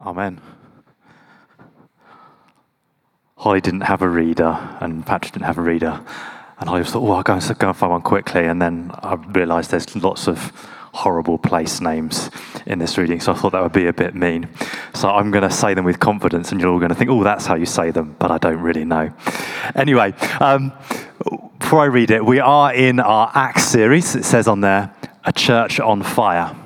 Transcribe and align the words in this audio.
Amen. 0.00 0.40
Holly 3.36 3.60
didn't 3.60 3.82
have 3.82 4.00
a 4.02 4.08
reader, 4.08 4.58
and 4.80 5.04
Patrick 5.04 5.32
didn't 5.32 5.46
have 5.46 5.58
a 5.58 5.62
reader. 5.62 6.00
And 6.58 6.70
I 6.70 6.78
just 6.78 6.92
thought, 6.92 7.02
oh, 7.02 7.12
I'll 7.12 7.22
go 7.22 7.34
and, 7.34 7.76
find 7.76 7.92
one 7.92 8.02
quickly. 8.02 8.46
And 8.46 8.62
then 8.62 8.90
I 8.94 9.14
realised 9.14 9.70
there's 9.70 9.94
lots 9.96 10.28
of 10.28 10.52
horrible 10.94 11.36
place 11.36 11.80
names 11.80 12.30
in 12.66 12.78
this 12.78 12.96
reading, 12.96 13.20
so 13.20 13.32
I 13.32 13.34
thought 13.34 13.52
that 13.52 13.62
would 13.62 13.72
be 13.72 13.86
a 13.86 13.92
bit 13.92 14.14
mean. 14.14 14.48
So 14.94 15.10
I'm 15.10 15.30
going 15.30 15.42
to 15.42 15.50
say 15.50 15.74
them 15.74 15.84
with 15.84 15.98
confidence, 15.98 16.52
and 16.52 16.60
you're 16.60 16.70
all 16.70 16.78
going 16.78 16.90
to 16.90 16.94
think, 16.94 17.10
oh, 17.10 17.24
that's 17.24 17.46
how 17.46 17.56
you 17.56 17.66
say 17.66 17.90
them, 17.90 18.16
but 18.18 18.30
I 18.30 18.38
don't 18.38 18.60
really 18.60 18.84
know. 18.84 19.12
Anyway, 19.74 20.12
um, 20.40 20.72
before 21.58 21.80
I 21.80 21.86
read 21.86 22.10
it, 22.10 22.24
we 22.24 22.38
are 22.38 22.72
in 22.72 23.00
our 23.00 23.30
Acts 23.34 23.64
series. 23.64 24.14
It 24.14 24.24
says 24.24 24.46
on 24.46 24.60
there, 24.60 24.94
A 25.24 25.32
Church 25.32 25.80
on 25.80 26.02
Fire. 26.02 26.63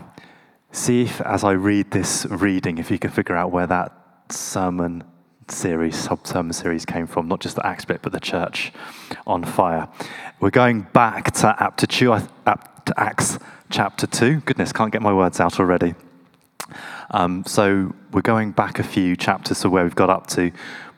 See 0.70 1.02
if, 1.02 1.20
as 1.22 1.44
I 1.44 1.52
read 1.52 1.90
this 1.92 2.26
reading, 2.26 2.76
if 2.76 2.90
you 2.90 2.98
can 2.98 3.10
figure 3.10 3.34
out 3.34 3.50
where 3.50 3.66
that 3.66 3.92
sermon 4.30 5.02
series, 5.48 5.96
sub 5.96 6.26
sermon 6.26 6.52
series 6.52 6.84
came 6.84 7.06
from, 7.06 7.26
not 7.26 7.40
just 7.40 7.56
the 7.56 7.66
Acts 7.66 7.86
bit, 7.86 8.02
but 8.02 8.12
the 8.12 8.20
church 8.20 8.70
on 9.26 9.44
fire. 9.44 9.88
We're 10.40 10.50
going 10.50 10.82
back 10.92 11.32
to 11.36 11.54
Acts 11.58 13.38
chapter 13.70 14.06
2. 14.06 14.40
Goodness, 14.40 14.72
can't 14.72 14.92
get 14.92 15.00
my 15.00 15.12
words 15.12 15.40
out 15.40 15.58
already. 15.58 15.94
Um, 17.12 17.44
so 17.46 17.94
we're 18.12 18.20
going 18.20 18.52
back 18.52 18.78
a 18.78 18.84
few 18.84 19.16
chapters 19.16 19.60
to 19.60 19.70
where 19.70 19.84
we've 19.84 19.94
got 19.94 20.10
up 20.10 20.26
to, 20.28 20.50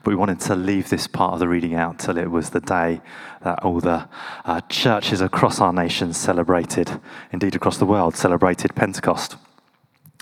but 0.03 0.11
we 0.11 0.17
wanted 0.17 0.41
to 0.41 0.57
leave 0.57 0.91
this 0.91 1.07
part 1.07 1.35
of 1.35 1.39
the 1.39 1.47
reading 1.47 1.75
out 1.75 2.01
till 2.01 2.19
it 2.19 2.29
was 2.29 2.51
the 2.51 2.61
day 2.61 3.01
that 3.43 3.63
all 3.63 3.79
the 3.79 4.09
uh, 4.45 4.61
churches 4.63 5.21
across 5.21 5.61
our 5.61 5.73
nation 5.73 6.13
celebrated, 6.13 7.01
indeed 7.31 7.55
across 7.55 7.79
the 7.79 7.87
world, 7.87 8.17
celebrated 8.17 8.75
Pentecost. 8.75 9.37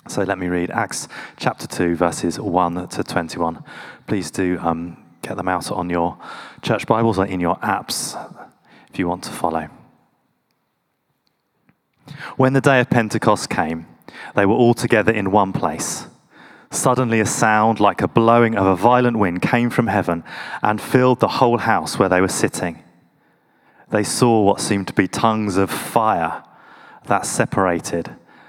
So 0.08 0.22
let 0.22 0.38
me 0.38 0.48
read 0.48 0.70
Acts 0.70 1.06
chapter 1.36 1.66
2, 1.66 1.94
verses 1.94 2.40
1 2.40 2.88
to 2.88 3.04
21. 3.04 3.62
Please 4.06 4.30
do 4.30 4.58
um, 4.60 4.96
get 5.20 5.36
them 5.36 5.48
out 5.48 5.70
on 5.70 5.90
your 5.90 6.16
church 6.62 6.86
Bibles 6.86 7.18
or 7.18 7.26
in 7.26 7.40
your 7.40 7.56
apps 7.56 8.16
if 8.90 8.98
you 8.98 9.06
want 9.06 9.24
to 9.24 9.30
follow. 9.30 9.68
When 12.38 12.54
the 12.54 12.62
day 12.62 12.80
of 12.80 12.88
Pentecost 12.88 13.50
came, 13.50 13.86
they 14.34 14.46
were 14.46 14.54
all 14.54 14.72
together 14.72 15.12
in 15.12 15.30
one 15.30 15.52
place. 15.52 16.06
Suddenly, 16.70 17.20
a 17.20 17.26
sound 17.26 17.78
like 17.78 18.00
a 18.00 18.08
blowing 18.08 18.56
of 18.56 18.64
a 18.64 18.76
violent 18.76 19.18
wind 19.18 19.42
came 19.42 19.68
from 19.68 19.88
heaven 19.88 20.24
and 20.62 20.80
filled 20.80 21.20
the 21.20 21.28
whole 21.28 21.58
house 21.58 21.98
where 21.98 22.08
they 22.08 22.22
were 22.22 22.28
sitting. 22.28 22.82
They 23.90 24.04
saw 24.04 24.42
what 24.42 24.62
seemed 24.62 24.86
to 24.86 24.94
be 24.94 25.06
tongues 25.06 25.58
of 25.58 25.70
fire 25.70 26.44
that 27.04 27.26
separated 27.26 28.16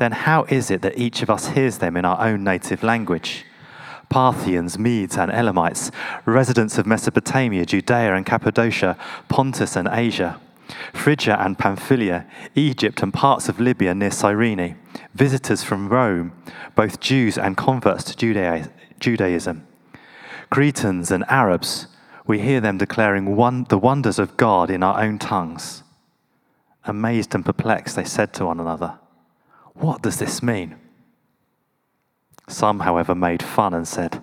Then 0.00 0.12
how 0.12 0.44
is 0.44 0.70
it 0.70 0.80
that 0.82 0.98
each 0.98 1.22
of 1.22 1.28
us 1.28 1.48
hears 1.48 1.78
them 1.78 1.96
in 1.96 2.04
our 2.04 2.20
own 2.26 2.42
native 2.42 2.82
language? 2.82 3.44
Parthians, 4.08 4.78
Medes, 4.78 5.16
and 5.16 5.30
Elamites, 5.30 5.90
residents 6.24 6.78
of 6.78 6.86
Mesopotamia, 6.86 7.66
Judea 7.66 8.14
and 8.14 8.24
Cappadocia, 8.24 8.96
Pontus 9.28 9.76
and 9.76 9.88
Asia, 9.92 10.40
Phrygia 10.94 11.36
and 11.38 11.58
Pamphylia, 11.58 12.26
Egypt 12.54 13.02
and 13.02 13.12
parts 13.12 13.48
of 13.48 13.60
Libya 13.60 13.94
near 13.94 14.10
Cyrene, 14.10 14.78
visitors 15.14 15.62
from 15.62 15.88
Rome, 15.88 16.32
both 16.74 17.00
Jews 17.00 17.36
and 17.36 17.56
converts 17.56 18.04
to 18.04 18.68
Judaism, 18.98 19.66
Cretans 20.50 21.10
and 21.10 21.24
Arabs, 21.28 21.88
we 22.26 22.40
hear 22.40 22.60
them 22.60 22.78
declaring 22.78 23.36
one, 23.36 23.64
the 23.64 23.78
wonders 23.78 24.18
of 24.18 24.36
God 24.36 24.70
in 24.70 24.82
our 24.82 25.00
own 25.00 25.18
tongues. 25.18 25.82
Amazed 26.84 27.34
and 27.34 27.44
perplexed, 27.44 27.96
they 27.96 28.04
said 28.04 28.32
to 28.34 28.46
one 28.46 28.60
another, 28.60 28.99
what 29.80 30.02
does 30.02 30.18
this 30.18 30.42
mean? 30.42 30.76
Some, 32.48 32.80
however, 32.80 33.14
made 33.14 33.42
fun 33.42 33.74
and 33.74 33.86
said, 33.86 34.22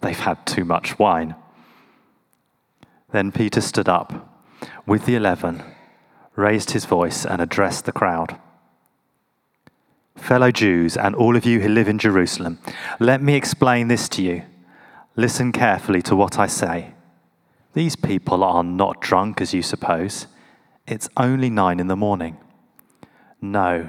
They've 0.00 0.18
had 0.18 0.46
too 0.46 0.64
much 0.64 0.98
wine. 0.98 1.34
Then 3.10 3.32
Peter 3.32 3.60
stood 3.60 3.88
up 3.88 4.28
with 4.86 5.06
the 5.06 5.16
eleven, 5.16 5.62
raised 6.36 6.70
his 6.70 6.84
voice, 6.84 7.24
and 7.24 7.40
addressed 7.40 7.84
the 7.84 7.92
crowd. 7.92 8.38
Fellow 10.16 10.50
Jews, 10.50 10.96
and 10.96 11.14
all 11.14 11.36
of 11.36 11.44
you 11.44 11.60
who 11.60 11.68
live 11.68 11.88
in 11.88 11.98
Jerusalem, 11.98 12.58
let 13.00 13.22
me 13.22 13.34
explain 13.34 13.88
this 13.88 14.08
to 14.10 14.22
you. 14.22 14.42
Listen 15.16 15.52
carefully 15.52 16.02
to 16.02 16.14
what 16.14 16.38
I 16.38 16.46
say. 16.46 16.92
These 17.72 17.96
people 17.96 18.44
are 18.44 18.64
not 18.64 19.00
drunk 19.00 19.40
as 19.40 19.54
you 19.54 19.62
suppose. 19.62 20.26
It's 20.86 21.08
only 21.16 21.50
nine 21.50 21.80
in 21.80 21.86
the 21.86 21.96
morning. 21.96 22.36
No, 23.40 23.88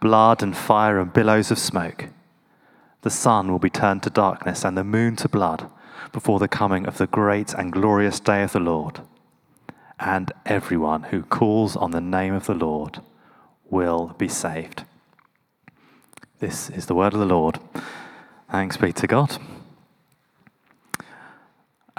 blood 0.00 0.42
and 0.42 0.56
fire 0.56 0.98
and 0.98 1.12
billows 1.12 1.50
of 1.50 1.58
smoke. 1.58 2.06
The 3.02 3.10
sun 3.10 3.50
will 3.50 3.58
be 3.58 3.70
turned 3.70 4.02
to 4.04 4.10
darkness 4.10 4.64
and 4.64 4.76
the 4.76 4.84
moon 4.84 5.16
to 5.16 5.28
blood 5.28 5.70
before 6.12 6.38
the 6.38 6.48
coming 6.48 6.86
of 6.86 6.98
the 6.98 7.06
great 7.06 7.52
and 7.54 7.72
glorious 7.72 8.20
day 8.20 8.42
of 8.42 8.52
the 8.52 8.60
Lord. 8.60 9.00
And 10.00 10.32
everyone 10.46 11.04
who 11.04 11.22
calls 11.22 11.76
on 11.76 11.90
the 11.90 12.00
name 12.00 12.34
of 12.34 12.46
the 12.46 12.54
Lord 12.54 13.00
will 13.68 14.14
be 14.18 14.28
saved. 14.28 14.84
This 16.38 16.70
is 16.70 16.86
the 16.86 16.94
word 16.94 17.14
of 17.14 17.18
the 17.18 17.26
Lord. 17.26 17.58
Thanks 18.50 18.76
be 18.76 18.92
to 18.92 19.06
God. 19.06 19.36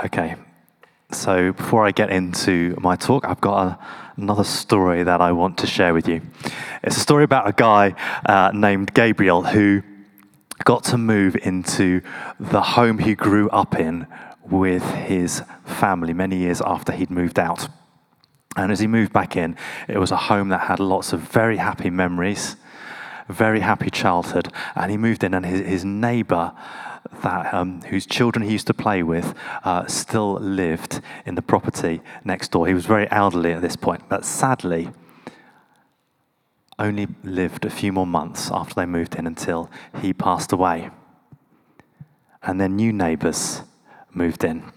Okay, 0.04 0.36
so 1.12 1.54
before 1.54 1.86
I 1.86 1.92
get 1.92 2.12
into 2.12 2.76
my 2.80 2.96
talk, 2.96 3.26
I've 3.26 3.42
got 3.42 3.68
a, 3.68 3.80
another 4.18 4.44
story 4.44 5.04
that 5.04 5.22
I 5.22 5.32
want 5.32 5.58
to 5.60 5.68
share 5.68 5.94
with 5.94 6.08
you. 6.08 6.22
It's 6.84 6.98
a 6.98 7.00
story 7.00 7.24
about 7.24 7.48
a 7.48 7.54
guy 7.54 7.96
uh, 8.26 8.52
named 8.54 8.94
Gabriel 8.94 9.44
who 9.44 9.82
got 10.64 10.84
to 10.86 10.98
move 10.98 11.36
into 11.36 12.02
the 12.40 12.62
home 12.62 13.00
he 13.00 13.16
grew 13.16 13.50
up 13.50 13.80
in 13.80 14.06
with 14.44 14.84
his 14.84 15.42
family 15.66 16.14
many 16.14 16.38
years 16.38 16.62
after 16.62 16.92
he'd 16.92 17.10
moved 17.10 17.40
out. 17.40 17.68
And 18.56 18.72
as 18.72 18.80
he 18.80 18.88
moved 18.88 19.14
back 19.14 19.36
in, 19.36 19.56
it 19.88 19.98
was 19.98 20.12
a 20.12 20.18
home 20.18 20.50
that 20.50 20.62
had 20.62 20.80
lots 20.80 21.14
of 21.14 21.22
very 21.22 21.58
happy 21.58 21.90
memories, 21.90 22.56
very 23.28 23.62
happy 23.62 23.90
childhood. 23.90 24.52
And 24.76 24.92
he 24.92 24.98
moved 24.98 25.24
in, 25.24 25.34
and 25.34 25.46
his, 25.46 25.62
his 25.62 25.86
neighbor 25.86 26.54
that 27.22 27.54
um, 27.54 27.82
whose 27.84 28.06
children 28.06 28.46
he 28.46 28.52
used 28.52 28.68
to 28.68 28.74
play 28.74 29.04
with 29.04 29.34
uh, 29.64 29.86
still 29.88 30.34
lived 30.36 31.02
in 31.26 31.36
the 31.36 31.42
property 31.42 32.02
next 32.24 32.52
door. 32.52 32.68
He 32.68 32.74
was 32.74 32.86
very 32.86 33.10
elderly 33.12 33.54
at 33.54 33.62
this 33.62 33.76
point, 33.76 34.04
but 34.10 34.26
sadly, 34.26 34.90
only 36.78 37.08
lived 37.24 37.66
a 37.66 37.70
few 37.70 37.92
more 37.92 38.08
months 38.08 38.50
after 38.52 38.74
they 38.74 38.86
moved 38.86 39.16
in 39.16 39.28
until 39.28 39.70
he 40.02 40.14
passed 40.14 40.52
away. 40.52 40.90
And 42.42 42.60
then 42.60 42.78
new 42.78 42.94
neighbours 42.94 43.64
moved 44.14 44.44
in. 44.46 44.72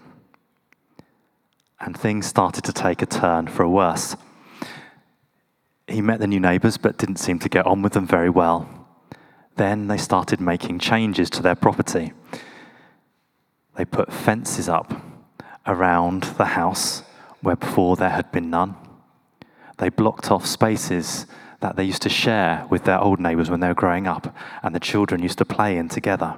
And 1.79 1.97
things 1.97 2.25
started 2.25 2.63
to 2.65 2.73
take 2.73 3.01
a 3.01 3.05
turn 3.05 3.47
for 3.47 3.63
a 3.63 3.69
worse. 3.69 4.15
He 5.87 6.01
met 6.01 6.19
the 6.19 6.27
new 6.27 6.39
neighbours 6.39 6.77
but 6.77 6.97
didn't 6.97 7.17
seem 7.17 7.39
to 7.39 7.49
get 7.49 7.65
on 7.65 7.81
with 7.81 7.93
them 7.93 8.05
very 8.05 8.29
well. 8.29 8.82
Then 9.55 9.87
they 9.87 9.97
started 9.97 10.41
making 10.41 10.79
changes 10.79 11.29
to 11.31 11.41
their 11.41 11.55
property. 11.55 12.13
They 13.75 13.85
put 13.85 14.11
fences 14.11 14.69
up 14.69 14.93
around 15.65 16.23
the 16.37 16.45
house 16.45 17.03
where 17.41 17.55
before 17.55 17.95
there 17.95 18.09
had 18.09 18.31
been 18.31 18.49
none. 18.49 18.75
They 19.77 19.89
blocked 19.89 20.31
off 20.31 20.45
spaces 20.45 21.25
that 21.59 21.75
they 21.75 21.83
used 21.83 22.01
to 22.03 22.09
share 22.09 22.65
with 22.69 22.83
their 22.83 22.99
old 22.99 23.19
neighbours 23.19 23.49
when 23.49 23.59
they 23.59 23.67
were 23.67 23.73
growing 23.73 24.07
up, 24.07 24.35
and 24.61 24.75
the 24.75 24.79
children 24.79 25.21
used 25.21 25.37
to 25.37 25.45
play 25.45 25.77
in 25.77 25.89
together. 25.89 26.37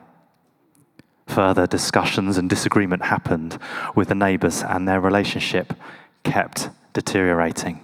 Further 1.27 1.65
discussions 1.65 2.38
and 2.38 2.50
disagreement 2.50 3.06
happened 3.06 3.57
with 3.95 4.09
the 4.09 4.15
neighbours, 4.15 4.61
and 4.61 4.88
their 4.88 5.01
relationship 5.01 5.73
kept 6.23 6.69
deteriorating. 6.94 7.79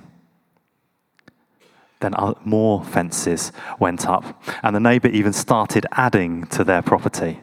Then 2.02 2.14
more 2.44 2.84
fences 2.84 3.52
went 3.80 4.08
up, 4.08 4.44
and 4.64 4.76
the 4.76 4.80
neighbour 4.80 5.08
even 5.08 5.34
started 5.34 5.86
adding 5.94 6.46
to 6.48 6.64
their 6.64 6.82
property 6.82 7.40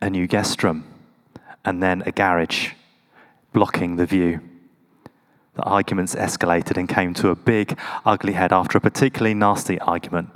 a 0.00 0.10
new 0.10 0.26
guest 0.26 0.64
room 0.64 0.84
and 1.64 1.82
then 1.82 2.02
a 2.06 2.12
garage 2.12 2.72
blocking 3.52 3.96
the 3.96 4.06
view. 4.06 4.40
The 5.54 5.62
arguments 5.62 6.14
escalated 6.14 6.76
and 6.76 6.88
came 6.88 7.14
to 7.14 7.28
a 7.28 7.36
big, 7.36 7.78
ugly 8.04 8.32
head 8.32 8.52
after 8.52 8.78
a 8.78 8.80
particularly 8.80 9.34
nasty 9.34 9.78
argument. 9.80 10.30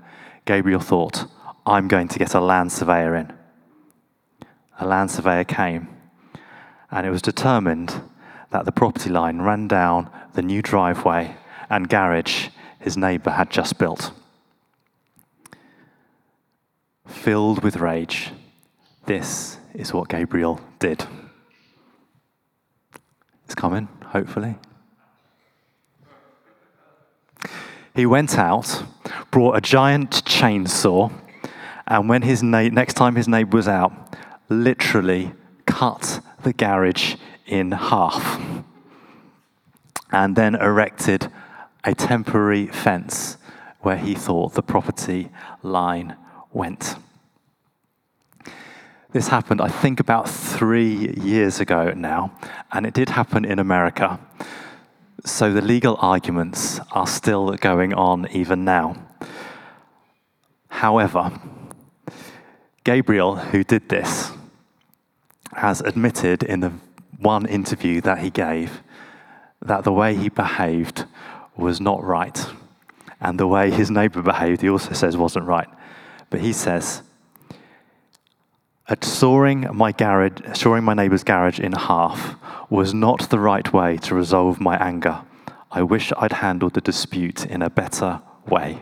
Gabriel 0.45 0.81
thought, 0.81 1.25
I'm 1.65 1.89
going 1.89 2.09
to 2.09 2.19
get 2.19 2.35
a 2.35 2.41
land 2.41 2.71
surveyor 2.71 3.17
in. 3.17 3.33
A 4.79 4.87
land 4.87 5.11
surveyor 5.11 5.45
came, 5.45 5.89
and 6.91 7.07
it 7.07 7.11
was 7.11 7.23
determined 7.23 8.03
that 8.51 8.67
the 8.67 8.73
property 8.73 9.11
line 9.11 9.41
ran 9.41 9.67
down 9.67 10.11
the 10.35 10.43
new 10.43 10.63
driveway 10.63 11.35
and 11.71 11.89
garage 11.89 12.49
his 12.87 12.97
neighbour 12.97 13.31
had 13.31 13.51
just 13.51 13.79
built. 13.79 14.13
Filled 17.05 17.65
with 17.65 17.79
rage, 17.79 18.31
this 19.07 19.59
is 19.75 19.93
what 19.93 20.09
Gabriel 20.09 20.61
did. 20.79 21.05
It's 23.45 23.57
coming, 23.57 23.89
hopefully. 24.05 24.55
He 27.93 28.07
went 28.07 28.39
out, 28.39 28.85
brought 29.33 29.57
a 29.57 29.61
giant 29.61 30.23
chainsaw, 30.25 31.13
and 31.89 32.09
when 32.09 32.23
his 32.23 32.41
na- 32.41 32.69
next 32.69 32.95
time 32.95 33.17
his 33.17 33.27
neighbor 33.27 33.57
was 33.57 33.67
out, 33.67 34.15
literally 34.49 35.33
cut 35.67 36.21
the 36.45 36.53
garage 36.53 37.17
in 37.47 37.73
half 37.73 38.41
and 40.13 40.37
then 40.37 40.55
erected 40.55 41.33
a 41.87 41.95
temporary 41.95 42.67
fence 42.67 43.39
where 43.81 43.97
he 43.97 44.15
thought 44.15 44.55
the 44.55 44.63
property 44.63 45.31
line 45.63 46.17
went. 46.53 46.97
This 49.13 49.29
happened, 49.29 49.61
I 49.61 49.69
think, 49.69 50.01
about 50.01 50.29
three 50.29 51.15
years 51.15 51.61
ago 51.61 51.93
now, 51.97 52.33
and 52.73 52.85
it 52.85 52.93
did 52.93 53.11
happen 53.11 53.45
in 53.45 53.61
America. 53.61 54.19
So 55.25 55.53
the 55.53 55.63
legal 55.63 55.97
arguments 56.01 56.81
are 56.91 57.07
still 57.07 57.53
going 57.53 57.95
on 57.95 58.29
even 58.33 58.65
now. 58.65 58.97
However, 60.69 61.33
Gabriel, 62.85 63.37
who 63.37 63.65
did 63.65 63.89
this, 63.89 64.33
has 65.55 65.81
admitted 65.81 66.43
in 66.43 66.61
the 66.61 66.73
one 67.19 67.47
interview 67.47 68.01
that 68.03 68.19
he 68.19 68.31
gave 68.31 68.83
that 69.63 69.85
the 69.85 69.93
way 69.93 70.15
he 70.15 70.29
behaved 70.29 71.07
was 71.57 71.81
not 71.81 72.03
right. 72.05 72.47
And 73.21 73.41
the 73.41 73.47
way 73.47 73.71
his 73.71 73.91
neighbor 73.91 74.23
behaved, 74.23 74.61
he 74.63 74.69
also 74.69 74.93
says, 74.93 75.17
wasn't 75.17 75.47
right. 75.47 75.69
But 76.31 76.41
he 76.41 76.53
says, 76.53 77.03
sawing 79.01 79.69
my 79.75 79.93
garage, 79.93 80.41
sawing 80.55 80.85
my 80.85 80.95
neighbor's 80.95 81.25
garage 81.25 81.59
in 81.59 81.73
half 81.73 82.37
was 82.71 82.93
not 82.93 83.31
the 83.31 83.39
right 83.39 83.73
way 83.73 83.97
to 83.99 84.15
resolve 84.15 84.61
my 84.61 84.77
anger. 84.77 85.23
I 85.71 85.83
wish 85.83 86.13
I'd 86.17 86.33
handled 86.33 86.75
the 86.75 86.81
dispute 86.81 87.47
in 87.47 87.63
a 87.63 87.71
better 87.71 88.21
way. 88.47 88.81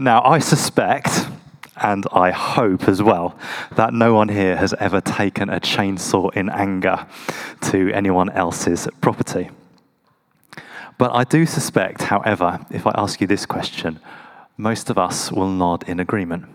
Now, 0.00 0.22
I 0.24 0.38
suspect, 0.38 1.26
and 1.76 2.06
I 2.12 2.30
hope 2.30 2.88
as 2.88 3.02
well, 3.02 3.38
that 3.76 3.92
no 3.92 4.14
one 4.14 4.28
here 4.28 4.56
has 4.56 4.72
ever 4.74 5.00
taken 5.00 5.50
a 5.50 5.60
chainsaw 5.60 6.34
in 6.34 6.48
anger 6.48 7.06
to 7.62 7.92
anyone 7.92 8.30
else's 8.30 8.88
property. 9.00 9.50
But 10.98 11.14
I 11.14 11.22
do 11.22 11.46
suspect, 11.46 12.02
however, 12.02 12.66
if 12.70 12.84
I 12.84 12.92
ask 12.96 13.20
you 13.20 13.28
this 13.28 13.46
question, 13.46 14.00
most 14.56 14.90
of 14.90 14.98
us 14.98 15.30
will 15.30 15.48
nod 15.48 15.88
in 15.88 16.00
agreement. 16.00 16.46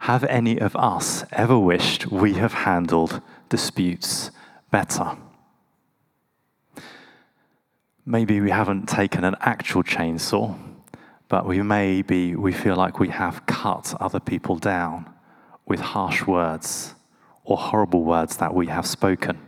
Have 0.00 0.24
any 0.24 0.58
of 0.58 0.74
us 0.74 1.24
ever 1.30 1.56
wished 1.56 2.08
we 2.08 2.34
have 2.34 2.52
handled 2.52 3.22
disputes 3.48 4.32
better? 4.72 5.16
Maybe 8.04 8.40
we 8.40 8.50
haven't 8.50 8.88
taken 8.88 9.22
an 9.22 9.36
actual 9.40 9.84
chainsaw, 9.84 10.58
but 11.28 11.46
we 11.46 11.62
maybe 11.62 12.34
we 12.34 12.52
feel 12.52 12.74
like 12.74 12.98
we 12.98 13.10
have 13.10 13.46
cut 13.46 13.94
other 14.00 14.18
people 14.18 14.56
down 14.56 15.08
with 15.66 15.78
harsh 15.78 16.26
words 16.26 16.94
or 17.44 17.56
horrible 17.56 18.02
words 18.02 18.38
that 18.38 18.52
we 18.52 18.66
have 18.66 18.86
spoken. 18.86 19.38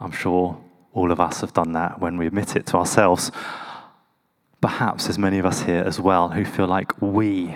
I'm 0.00 0.10
sure 0.10 0.58
all 0.92 1.10
of 1.10 1.20
us 1.20 1.40
have 1.40 1.52
done 1.52 1.72
that 1.72 2.00
when 2.00 2.16
we 2.16 2.26
admit 2.26 2.56
it 2.56 2.66
to 2.66 2.76
ourselves. 2.76 3.30
Perhaps 4.60 5.04
there's 5.04 5.18
many 5.18 5.38
of 5.38 5.46
us 5.46 5.62
here 5.62 5.82
as 5.86 5.98
well 5.98 6.30
who 6.30 6.44
feel 6.44 6.66
like 6.66 7.00
we 7.00 7.54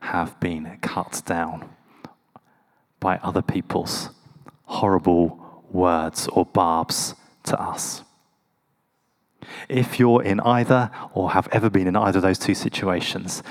have 0.00 0.38
been 0.40 0.78
cut 0.80 1.22
down 1.26 1.68
by 3.00 3.18
other 3.18 3.42
people's 3.42 4.10
horrible 4.64 5.64
words 5.70 6.28
or 6.28 6.44
barbs 6.46 7.14
to 7.44 7.60
us. 7.60 8.02
If 9.68 9.98
you're 9.98 10.22
in 10.22 10.40
either 10.40 10.90
or 11.14 11.32
have 11.32 11.48
ever 11.52 11.70
been 11.70 11.86
in 11.86 11.96
either 11.96 12.18
of 12.18 12.22
those 12.22 12.38
two 12.38 12.54
situations, 12.54 13.42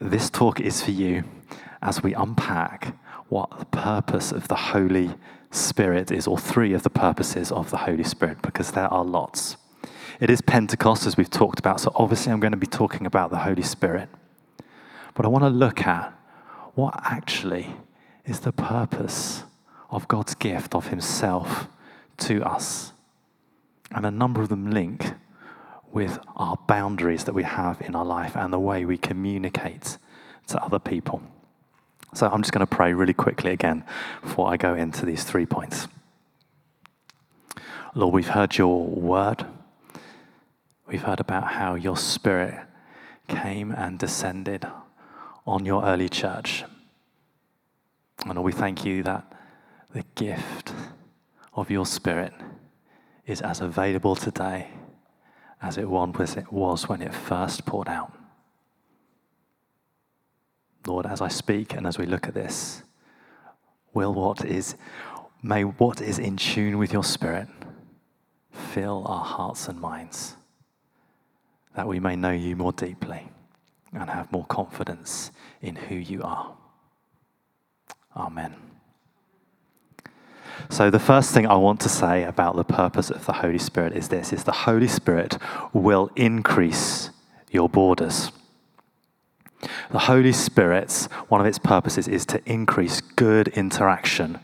this 0.00 0.28
talk 0.28 0.60
is 0.60 0.82
for 0.82 0.90
you 0.90 1.24
as 1.82 2.02
we 2.02 2.14
unpack 2.14 2.96
what 3.28 3.58
the 3.58 3.64
purpose 3.64 4.32
of 4.32 4.48
the 4.48 4.54
Holy 4.54 5.14
Spirit 5.50 6.10
is, 6.10 6.26
or 6.26 6.38
three 6.38 6.72
of 6.72 6.82
the 6.82 6.90
purposes 6.90 7.50
of 7.52 7.70
the 7.70 7.78
Holy 7.78 8.04
Spirit, 8.04 8.42
because 8.42 8.72
there 8.72 8.92
are 8.92 9.04
lots. 9.04 9.56
It 10.20 10.30
is 10.30 10.40
Pentecost, 10.40 11.06
as 11.06 11.16
we've 11.16 11.30
talked 11.30 11.58
about, 11.58 11.80
so 11.80 11.92
obviously 11.94 12.32
I'm 12.32 12.40
going 12.40 12.52
to 12.52 12.56
be 12.56 12.66
talking 12.66 13.06
about 13.06 13.30
the 13.30 13.38
Holy 13.38 13.62
Spirit. 13.62 14.08
But 15.14 15.24
I 15.24 15.28
want 15.28 15.44
to 15.44 15.50
look 15.50 15.82
at 15.82 16.12
what 16.74 16.94
actually 17.04 17.74
is 18.24 18.40
the 18.40 18.52
purpose 18.52 19.44
of 19.90 20.08
God's 20.08 20.34
gift 20.34 20.74
of 20.74 20.88
Himself 20.88 21.68
to 22.18 22.42
us. 22.42 22.92
And 23.90 24.04
a 24.04 24.10
number 24.10 24.42
of 24.42 24.48
them 24.48 24.70
link 24.70 25.12
with 25.92 26.18
our 26.36 26.58
boundaries 26.66 27.24
that 27.24 27.34
we 27.34 27.44
have 27.44 27.80
in 27.80 27.94
our 27.94 28.04
life 28.04 28.36
and 28.36 28.52
the 28.52 28.58
way 28.58 28.84
we 28.84 28.98
communicate 28.98 29.98
to 30.48 30.62
other 30.62 30.78
people. 30.78 31.22
So 32.16 32.30
I'm 32.30 32.40
just 32.40 32.52
going 32.52 32.66
to 32.66 32.74
pray 32.74 32.94
really 32.94 33.12
quickly 33.12 33.50
again 33.50 33.84
before 34.22 34.50
I 34.50 34.56
go 34.56 34.74
into 34.74 35.04
these 35.04 35.22
three 35.22 35.44
points. 35.44 35.86
Lord, 37.94 38.14
we've 38.14 38.28
heard 38.28 38.56
your 38.56 38.86
word. 38.86 39.44
We've 40.86 41.02
heard 41.02 41.20
about 41.20 41.44
how 41.44 41.74
your 41.74 41.98
spirit 41.98 42.58
came 43.28 43.70
and 43.70 43.98
descended 43.98 44.66
on 45.46 45.66
your 45.66 45.84
early 45.84 46.08
church. 46.08 46.64
And 48.24 48.42
we 48.42 48.52
thank 48.52 48.86
you 48.86 49.02
that 49.02 49.30
the 49.92 50.04
gift 50.14 50.72
of 51.52 51.70
your 51.70 51.84
Spirit 51.84 52.32
is 53.26 53.42
as 53.42 53.60
available 53.60 54.16
today 54.16 54.68
as 55.60 55.76
it 55.76 55.90
was 55.90 56.88
when 56.88 57.02
it 57.02 57.14
first 57.14 57.66
poured 57.66 57.88
out. 57.88 58.15
Lord, 60.86 61.06
as 61.06 61.20
I 61.20 61.28
speak 61.28 61.74
and 61.74 61.86
as 61.86 61.98
we 61.98 62.06
look 62.06 62.26
at 62.26 62.34
this, 62.34 62.82
will 63.92 64.14
what 64.14 64.44
is, 64.44 64.76
may 65.42 65.64
what 65.64 66.00
is 66.00 66.18
in 66.18 66.36
tune 66.36 66.78
with 66.78 66.92
your 66.92 67.04
Spirit 67.04 67.48
fill 68.52 69.04
our 69.06 69.24
hearts 69.24 69.68
and 69.68 69.80
minds, 69.80 70.36
that 71.74 71.86
we 71.86 72.00
may 72.00 72.16
know 72.16 72.30
you 72.30 72.56
more 72.56 72.72
deeply 72.72 73.28
and 73.92 74.10
have 74.10 74.30
more 74.32 74.44
confidence 74.46 75.30
in 75.60 75.76
who 75.76 75.94
you 75.94 76.22
are. 76.22 76.54
Amen. 78.16 78.54
So 80.70 80.90
the 80.90 80.98
first 80.98 81.32
thing 81.32 81.46
I 81.46 81.56
want 81.56 81.80
to 81.80 81.88
say 81.88 82.24
about 82.24 82.56
the 82.56 82.64
purpose 82.64 83.10
of 83.10 83.26
the 83.26 83.34
Holy 83.34 83.58
Spirit 83.58 83.92
is 83.92 84.08
this 84.08 84.32
is 84.32 84.44
the 84.44 84.52
Holy 84.52 84.88
Spirit 84.88 85.38
will 85.72 86.10
increase 86.16 87.10
your 87.50 87.68
borders. 87.68 88.32
The 89.90 90.00
Holy 90.00 90.32
Spirit's 90.32 91.06
one 91.28 91.40
of 91.40 91.46
its 91.46 91.58
purposes 91.58 92.08
is 92.08 92.26
to 92.26 92.42
increase 92.44 93.00
good 93.00 93.48
interaction 93.48 94.40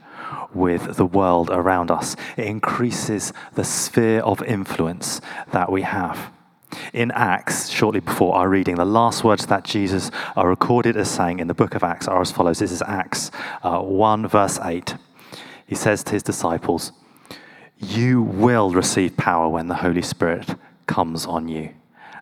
with 0.55 0.97
the 0.97 1.07
world 1.07 1.51
around 1.51 1.91
us. 1.91 2.17
It 2.37 2.47
increases 2.47 3.33
the 3.55 3.65
sphere 3.65 4.21
of 4.21 4.43
influence 4.43 5.21
that 5.53 5.71
we 5.71 5.83
have. 5.83 6.31
In 6.93 7.11
Acts, 7.11 7.69
shortly 7.69 8.01
before 8.01 8.35
our 8.35 8.49
reading, 8.49 8.77
the 8.77 8.85
last 8.85 9.25
words 9.25 9.47
that 9.47 9.65
Jesus 9.65 10.11
are 10.37 10.49
recorded 10.49 10.97
as 10.97 11.11
saying 11.11 11.39
in 11.39 11.49
the 11.49 11.55
book 11.55 11.75
of 11.75 11.83
Acts 11.83 12.09
are 12.09 12.21
as 12.21 12.33
follows. 12.33 12.61
This 12.61 12.73
is 12.73 12.83
Acts 12.83 13.31
uh, 13.63 13.81
1, 13.81 14.29
verse 14.29 14.59
8. 14.63 14.95
He 15.67 15.75
says 15.75 16.03
to 16.05 16.13
his 16.13 16.23
disciples, 16.23 16.93
You 17.79 18.23
will 18.23 18.71
receive 18.71 19.17
power 19.17 19.49
when 19.49 19.69
the 19.69 19.77
Holy 19.77 20.03
Spirit 20.03 20.55
comes 20.87 21.27
on 21.27 21.49
you, 21.49 21.71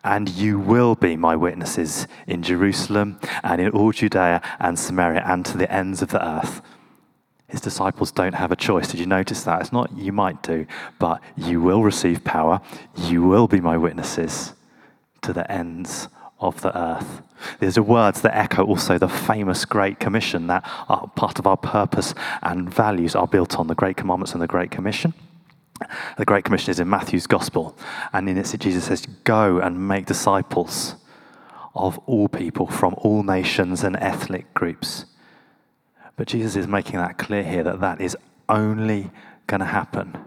And 0.03 0.29
you 0.29 0.59
will 0.59 0.95
be 0.95 1.15
my 1.15 1.35
witnesses 1.35 2.07
in 2.25 2.41
Jerusalem 2.41 3.19
and 3.43 3.61
in 3.61 3.69
all 3.69 3.91
Judea 3.91 4.41
and 4.59 4.77
Samaria 4.77 5.23
and 5.25 5.45
to 5.45 5.57
the 5.57 5.71
ends 5.71 6.01
of 6.01 6.09
the 6.09 6.25
earth. 6.25 6.61
His 7.47 7.61
disciples 7.61 8.11
don't 8.11 8.33
have 8.33 8.51
a 8.51 8.55
choice. 8.55 8.87
Did 8.87 9.01
you 9.01 9.05
notice 9.05 9.43
that? 9.43 9.59
It's 9.59 9.73
not 9.73 9.95
you 9.95 10.13
might 10.13 10.41
do, 10.41 10.65
but 10.99 11.21
you 11.35 11.61
will 11.61 11.83
receive 11.83 12.23
power. 12.23 12.61
You 12.95 13.23
will 13.23 13.47
be 13.47 13.59
my 13.59 13.77
witnesses 13.77 14.53
to 15.21 15.33
the 15.33 15.51
ends 15.51 16.07
of 16.39 16.61
the 16.61 16.75
earth. 16.77 17.21
These 17.59 17.77
are 17.77 17.83
words 17.83 18.21
that 18.21 18.35
echo 18.35 18.65
also 18.65 18.97
the 18.97 19.09
famous 19.09 19.65
Great 19.65 19.99
Commission 19.99 20.47
that 20.47 20.63
are 20.89 21.07
part 21.15 21.39
of 21.39 21.45
our 21.47 21.57
purpose 21.57 22.13
and 22.41 22.73
values 22.73 23.15
are 23.15 23.27
built 23.27 23.59
on 23.59 23.67
the 23.67 23.75
Great 23.75 23.97
Commandments 23.97 24.33
and 24.33 24.41
the 24.41 24.47
Great 24.47 24.71
Commission. 24.71 25.13
The 26.17 26.25
Great 26.25 26.45
Commission 26.45 26.71
is 26.71 26.79
in 26.79 26.89
Matthew's 26.89 27.27
Gospel, 27.27 27.77
and 28.13 28.29
in 28.29 28.37
it, 28.37 28.55
Jesus 28.59 28.85
says, 28.85 29.05
Go 29.23 29.59
and 29.59 29.87
make 29.87 30.05
disciples 30.05 30.95
of 31.73 31.97
all 31.99 32.27
people 32.27 32.67
from 32.67 32.95
all 32.97 33.23
nations 33.23 33.83
and 33.83 33.95
ethnic 33.97 34.53
groups. 34.53 35.05
But 36.15 36.27
Jesus 36.27 36.55
is 36.55 36.67
making 36.67 36.97
that 36.97 37.17
clear 37.17 37.43
here 37.43 37.63
that 37.63 37.79
that 37.79 38.01
is 38.01 38.17
only 38.49 39.09
going 39.47 39.61
to 39.61 39.65
happen 39.65 40.17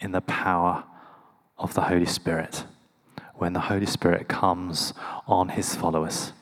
in 0.00 0.12
the 0.12 0.20
power 0.20 0.84
of 1.58 1.74
the 1.74 1.82
Holy 1.82 2.06
Spirit 2.06 2.64
when 3.34 3.52
the 3.52 3.60
Holy 3.60 3.86
Spirit 3.86 4.28
comes 4.28 4.94
on 5.26 5.50
his 5.50 5.74
followers. 5.74 6.32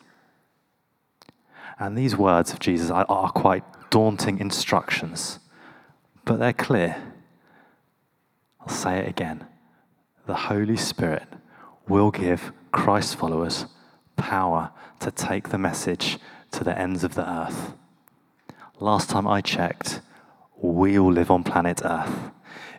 And 1.78 1.96
these 1.96 2.16
words 2.16 2.52
of 2.52 2.61
Jesus 2.61 2.90
are, 2.90 3.06
are 3.08 3.30
quite 3.30 3.64
daunting 3.90 4.38
instructions, 4.38 5.38
but 6.25 6.38
they're 6.38 6.52
clear. 6.52 7.13
I'll 8.66 8.75
say 8.75 8.99
it 8.99 9.09
again. 9.09 9.47
The 10.26 10.35
Holy 10.35 10.76
Spirit 10.76 11.25
will 11.87 12.11
give 12.11 12.50
Christ 12.73 13.16
followers 13.16 13.66
power 14.16 14.71
to 15.00 15.11
take 15.11 15.50
the 15.50 15.59
message 15.59 16.18
to 16.52 16.64
the 16.64 16.78
ends 16.78 17.04
of 17.04 17.14
the 17.14 17.28
earth. 17.28 17.75
Last 18.80 19.11
time 19.11 19.26
I 19.26 19.42
checked, 19.42 20.00
we 20.56 20.99
all 20.99 21.12
live 21.12 21.30
on 21.30 21.44
planet 21.44 21.83
Earth. 21.85 22.30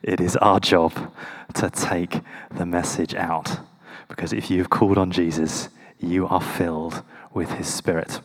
It 0.01 0.20
is 0.20 0.36
our 0.38 0.60
job 0.60 1.13
to 1.54 1.70
take 1.70 2.22
the 2.51 2.65
message 2.65 3.13
out. 3.13 3.60
Because 4.08 4.34
if 4.34 4.50
you've 4.50 4.72
called 4.72 4.98
on 4.98 5.12
Jesus, 5.12 5.70
you 6.00 6.27
are 6.27 6.42
filled 6.42 7.04
with 7.32 7.51
his 7.51 7.68
spirit. 7.68 8.22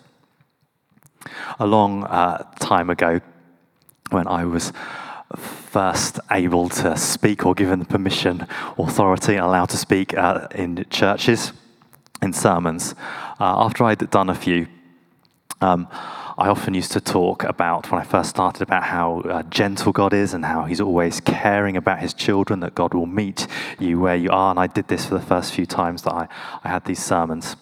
A 1.58 1.66
long 1.66 2.04
uh, 2.04 2.38
time 2.58 2.88
ago, 2.88 3.20
when 4.10 4.26
I 4.26 4.44
was 4.44 4.72
first 5.70 6.18
able 6.32 6.68
to 6.68 6.96
speak 6.96 7.46
or 7.46 7.54
given 7.54 7.78
the 7.78 7.84
permission, 7.84 8.44
authority, 8.76 9.36
allowed 9.36 9.68
to 9.68 9.76
speak 9.76 10.12
uh, 10.18 10.48
in 10.52 10.84
churches, 10.90 11.52
in 12.20 12.32
sermons, 12.32 12.96
uh, 13.38 13.64
after 13.64 13.84
I'd 13.84 14.10
done 14.10 14.28
a 14.28 14.34
few, 14.34 14.66
um, 15.60 15.86
I 16.36 16.48
often 16.48 16.74
used 16.74 16.90
to 16.92 17.00
talk 17.00 17.44
about, 17.44 17.88
when 17.90 18.00
I 18.00 18.04
first 18.04 18.30
started, 18.30 18.62
about 18.62 18.82
how 18.82 19.20
uh, 19.20 19.42
gentle 19.44 19.92
God 19.92 20.12
is 20.12 20.34
and 20.34 20.44
how 20.44 20.64
He's 20.64 20.80
always 20.80 21.20
caring 21.20 21.76
about 21.76 22.00
His 22.00 22.14
children, 22.14 22.60
that 22.60 22.74
God 22.74 22.92
will 22.92 23.06
meet 23.06 23.46
you 23.78 24.00
where 24.00 24.16
you 24.16 24.30
are. 24.30 24.50
And 24.50 24.58
I 24.58 24.66
did 24.66 24.88
this 24.88 25.06
for 25.06 25.14
the 25.14 25.24
first 25.24 25.52
few 25.52 25.66
times 25.66 26.02
that 26.02 26.12
I, 26.12 26.28
I 26.64 26.68
had 26.68 26.84
these 26.84 27.02
sermons. 27.02 27.54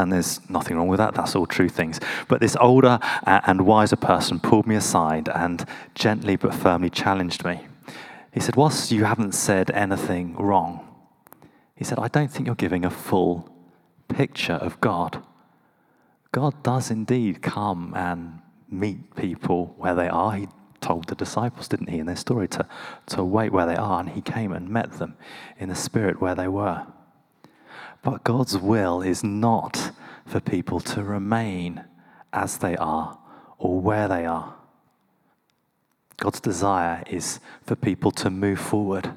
And 0.00 0.12
there's 0.12 0.40
nothing 0.48 0.76
wrong 0.76 0.88
with 0.88 0.98
that. 0.98 1.14
That's 1.14 1.36
all 1.36 1.46
true 1.46 1.68
things. 1.68 2.00
But 2.28 2.40
this 2.40 2.56
older 2.60 2.98
and 3.24 3.66
wiser 3.66 3.96
person 3.96 4.40
pulled 4.40 4.66
me 4.66 4.74
aside 4.74 5.28
and 5.28 5.64
gently 5.94 6.36
but 6.36 6.54
firmly 6.54 6.90
challenged 6.90 7.44
me. 7.44 7.60
He 8.32 8.40
said, 8.40 8.56
Whilst 8.56 8.90
you 8.90 9.04
haven't 9.04 9.32
said 9.32 9.70
anything 9.72 10.36
wrong, 10.36 10.86
he 11.74 11.84
said, 11.84 11.98
I 11.98 12.08
don't 12.08 12.30
think 12.30 12.46
you're 12.46 12.54
giving 12.54 12.84
a 12.84 12.90
full 12.90 13.48
picture 14.08 14.54
of 14.54 14.80
God. 14.80 15.22
God 16.32 16.62
does 16.62 16.90
indeed 16.90 17.42
come 17.42 17.92
and 17.96 18.40
meet 18.70 19.16
people 19.16 19.74
where 19.78 19.94
they 19.94 20.08
are. 20.08 20.32
He 20.32 20.48
told 20.80 21.08
the 21.08 21.14
disciples, 21.14 21.68
didn't 21.68 21.88
he, 21.88 21.98
in 21.98 22.06
their 22.06 22.16
story, 22.16 22.48
to, 22.48 22.66
to 23.06 23.24
wait 23.24 23.52
where 23.52 23.66
they 23.66 23.76
are, 23.76 24.00
and 24.00 24.10
he 24.10 24.20
came 24.20 24.52
and 24.52 24.68
met 24.68 24.92
them 24.98 25.16
in 25.58 25.68
the 25.68 25.74
spirit 25.74 26.20
where 26.20 26.34
they 26.34 26.48
were. 26.48 26.86
But 28.02 28.24
God's 28.24 28.56
will 28.56 29.02
is 29.02 29.22
not 29.22 29.92
for 30.26 30.40
people 30.40 30.80
to 30.80 31.02
remain 31.02 31.84
as 32.32 32.58
they 32.58 32.76
are 32.76 33.18
or 33.58 33.80
where 33.80 34.08
they 34.08 34.24
are. 34.24 34.54
God's 36.16 36.40
desire 36.40 37.02
is 37.08 37.40
for 37.62 37.76
people 37.76 38.10
to 38.12 38.30
move 38.30 38.60
forward. 38.60 39.12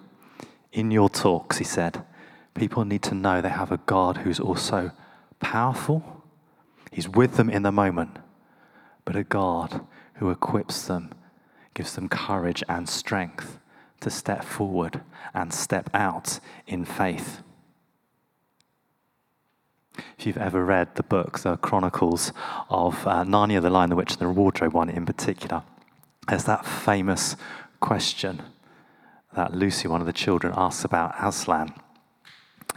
In 0.71 0.91
your 0.91 1.09
talks, 1.09 1.57
he 1.57 1.63
said, 1.63 2.03
people 2.53 2.85
need 2.85 3.03
to 3.03 3.15
know 3.15 3.41
they 3.41 3.49
have 3.49 3.71
a 3.71 3.77
God 3.85 4.17
who's 4.17 4.39
also 4.39 4.91
powerful 5.39 6.23
He's 6.93 7.09
with 7.09 7.37
them 7.37 7.49
in 7.49 7.63
the 7.63 7.71
moment, 7.71 8.19
but 9.03 9.15
a 9.15 9.23
God 9.23 9.81
who 10.15 10.29
equips 10.29 10.85
them, 10.85 11.11
gives 11.73 11.95
them 11.95 12.07
courage 12.07 12.63
and 12.69 12.87
strength 12.87 13.57
to 14.01 14.11
step 14.11 14.43
forward 14.43 15.01
and 15.33 15.51
step 15.51 15.89
out 15.91 16.39
in 16.67 16.85
faith. 16.85 17.41
If 20.17 20.25
you've 20.25 20.37
ever 20.37 20.63
read 20.63 20.95
the 20.95 21.03
books, 21.03 21.43
the 21.43 21.57
Chronicles 21.57 22.31
of 22.69 23.05
uh, 23.07 23.23
Narnia, 23.23 23.61
The 23.61 23.69
Lion, 23.69 23.89
the 23.89 23.95
Witch, 23.95 24.11
and 24.11 24.21
the 24.21 24.29
Wardrobe 24.29 24.73
one 24.73 24.89
in 24.89 25.05
particular, 25.05 25.63
there's 26.27 26.45
that 26.45 26.65
famous 26.65 27.35
question 27.79 28.41
that 29.35 29.53
Lucy, 29.53 29.87
one 29.87 30.01
of 30.01 30.07
the 30.07 30.13
children, 30.13 30.53
asks 30.55 30.85
about 30.85 31.13
Aslan, 31.19 31.73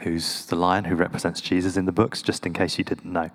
who's 0.01 0.47
the 0.47 0.57
lion 0.57 0.85
who 0.85 0.95
represents 0.95 1.41
Jesus 1.41 1.77
in 1.77 1.85
the 1.85 1.93
books, 1.93 2.23
just 2.23 2.47
in 2.47 2.53
case 2.53 2.79
you 2.79 2.85
didn't 2.85 3.11
know. 3.11 3.31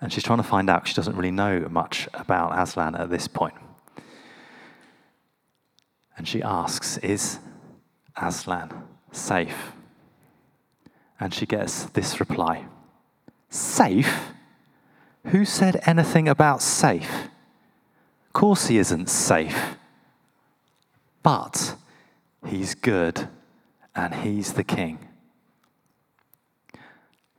And 0.00 0.12
she's 0.12 0.22
trying 0.22 0.38
to 0.38 0.44
find 0.44 0.68
out, 0.68 0.86
she 0.86 0.94
doesn't 0.94 1.16
really 1.16 1.30
know 1.30 1.66
much 1.70 2.08
about 2.14 2.58
Aslan 2.58 2.94
at 2.94 3.10
this 3.10 3.28
point. 3.28 3.54
And 6.16 6.26
she 6.28 6.42
asks, 6.42 6.98
Is 6.98 7.38
Aslan 8.16 8.84
safe? 9.12 9.72
And 11.24 11.32
she 11.32 11.46
gets 11.46 11.84
this 11.84 12.20
reply 12.20 12.66
Safe? 13.48 14.28
Who 15.28 15.46
said 15.46 15.80
anything 15.86 16.28
about 16.28 16.60
safe? 16.60 17.10
Of 18.26 18.32
course, 18.34 18.66
he 18.66 18.76
isn't 18.76 19.08
safe. 19.08 19.78
But 21.22 21.76
he's 22.46 22.74
good 22.74 23.30
and 23.94 24.16
he's 24.16 24.52
the 24.52 24.64
king. 24.64 24.98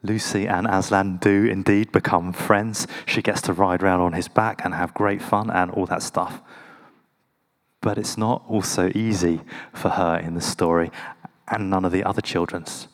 Lucy 0.01 0.47
and 0.47 0.65
Aslan 0.65 1.17
do 1.17 1.45
indeed 1.45 1.91
become 1.91 2.33
friends. 2.33 2.87
She 3.05 3.21
gets 3.21 3.41
to 3.43 3.53
ride 3.53 3.83
around 3.83 4.01
on 4.01 4.13
his 4.13 4.27
back 4.27 4.65
and 4.65 4.73
have 4.73 4.95
great 4.95 5.21
fun 5.21 5.51
and 5.51 5.69
all 5.69 5.85
that 5.85 6.01
stuff. 6.01 6.41
But 7.81 7.99
it's 7.99 8.17
not 8.17 8.43
also 8.49 8.89
easy 8.95 9.41
for 9.73 9.89
her 9.89 10.17
in 10.17 10.33
the 10.33 10.41
story 10.41 10.89
and 11.47 11.69
none 11.69 11.85
of 11.85 11.91
the 11.91 12.03
other 12.03 12.21
children's. 12.21 12.87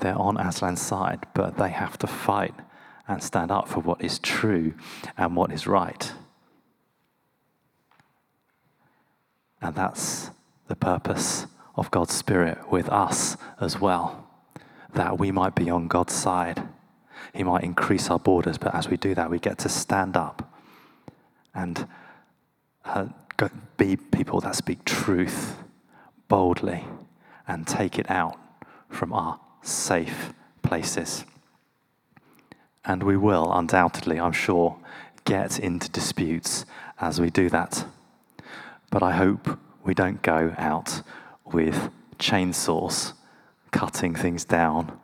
They're 0.00 0.18
on 0.18 0.36
Aslan's 0.36 0.80
side, 0.80 1.26
but 1.34 1.56
they 1.56 1.70
have 1.70 1.98
to 1.98 2.06
fight 2.06 2.54
and 3.06 3.22
stand 3.22 3.50
up 3.50 3.68
for 3.68 3.80
what 3.80 4.02
is 4.02 4.18
true 4.18 4.74
and 5.16 5.36
what 5.36 5.52
is 5.52 5.66
right. 5.66 6.12
And 9.60 9.74
that's 9.74 10.30
the 10.68 10.76
purpose 10.76 11.46
of 11.76 11.90
God's 11.90 12.14
Spirit 12.14 12.70
with 12.70 12.88
us 12.88 13.36
as 13.60 13.80
well 13.80 14.26
that 14.92 15.18
we 15.18 15.30
might 15.30 15.54
be 15.54 15.70
on 15.70 15.86
God's 15.86 16.14
side. 16.14 16.62
He 17.32 17.44
might 17.44 17.62
increase 17.62 18.10
our 18.10 18.18
borders, 18.18 18.58
but 18.58 18.74
as 18.74 18.88
we 18.88 18.96
do 18.96 19.14
that, 19.14 19.30
we 19.30 19.38
get 19.38 19.58
to 19.58 19.68
stand 19.68 20.16
up 20.16 20.52
and 21.54 21.86
uh, 22.84 23.06
be 23.76 23.96
people 23.96 24.40
that 24.40 24.56
speak 24.56 24.84
truth 24.84 25.56
boldly 26.28 26.84
and 27.46 27.66
take 27.66 27.98
it 27.98 28.10
out 28.10 28.38
from 28.88 29.12
our 29.12 29.38
safe 29.62 30.32
places. 30.62 31.24
And 32.84 33.02
we 33.02 33.16
will, 33.16 33.52
undoubtedly, 33.52 34.18
I'm 34.18 34.32
sure, 34.32 34.78
get 35.24 35.58
into 35.58 35.88
disputes 35.90 36.64
as 37.00 37.20
we 37.20 37.30
do 37.30 37.48
that. 37.50 37.84
But 38.90 39.02
I 39.02 39.12
hope 39.12 39.58
we 39.84 39.94
don't 39.94 40.22
go 40.22 40.54
out 40.58 41.02
with 41.44 41.90
chainsaws 42.18 43.12
cutting 43.70 44.14
things 44.14 44.44
down 44.44 44.98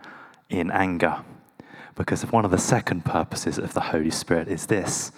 in 0.48 0.70
anger. 0.70 1.22
Because 1.94 2.22
one 2.30 2.44
of 2.44 2.50
the 2.50 2.58
second 2.58 3.04
purposes 3.04 3.58
of 3.58 3.74
the 3.74 3.80
Holy 3.80 4.10
Spirit 4.10 4.48
is 4.48 4.66
this 4.66 5.12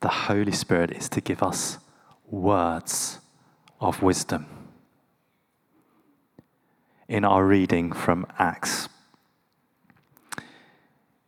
the 0.00 0.08
Holy 0.08 0.52
Spirit 0.52 0.90
is 0.90 1.08
to 1.10 1.20
give 1.20 1.42
us 1.42 1.78
words 2.28 3.20
of 3.80 4.02
wisdom. 4.02 4.46
In 7.12 7.26
our 7.26 7.44
reading 7.44 7.92
from 7.92 8.26
Acts, 8.38 8.88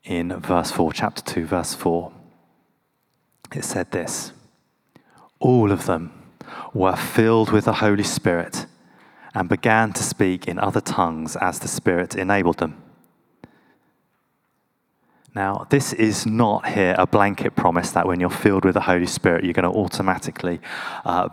in 0.02 0.34
verse 0.40 0.70
4, 0.70 0.94
chapter 0.94 1.20
2, 1.20 1.44
verse 1.44 1.74
4, 1.74 2.10
it 3.54 3.64
said 3.66 3.90
this 3.90 4.32
All 5.40 5.70
of 5.70 5.84
them 5.84 6.22
were 6.72 6.96
filled 6.96 7.50
with 7.50 7.66
the 7.66 7.74
Holy 7.74 8.02
Spirit 8.02 8.64
and 9.34 9.46
began 9.46 9.92
to 9.92 10.02
speak 10.02 10.48
in 10.48 10.58
other 10.58 10.80
tongues 10.80 11.36
as 11.36 11.58
the 11.58 11.68
Spirit 11.68 12.14
enabled 12.14 12.60
them. 12.60 12.82
Now, 15.34 15.66
this 15.68 15.92
is 15.92 16.24
not 16.24 16.66
here 16.66 16.94
a 16.96 17.06
blanket 17.06 17.56
promise 17.56 17.90
that 17.90 18.06
when 18.06 18.20
you're 18.20 18.30
filled 18.30 18.64
with 18.64 18.72
the 18.72 18.80
Holy 18.80 19.04
Spirit, 19.04 19.44
you're 19.44 19.52
going 19.52 19.70
to 19.70 19.78
automatically 19.78 20.62
uh, 21.04 21.28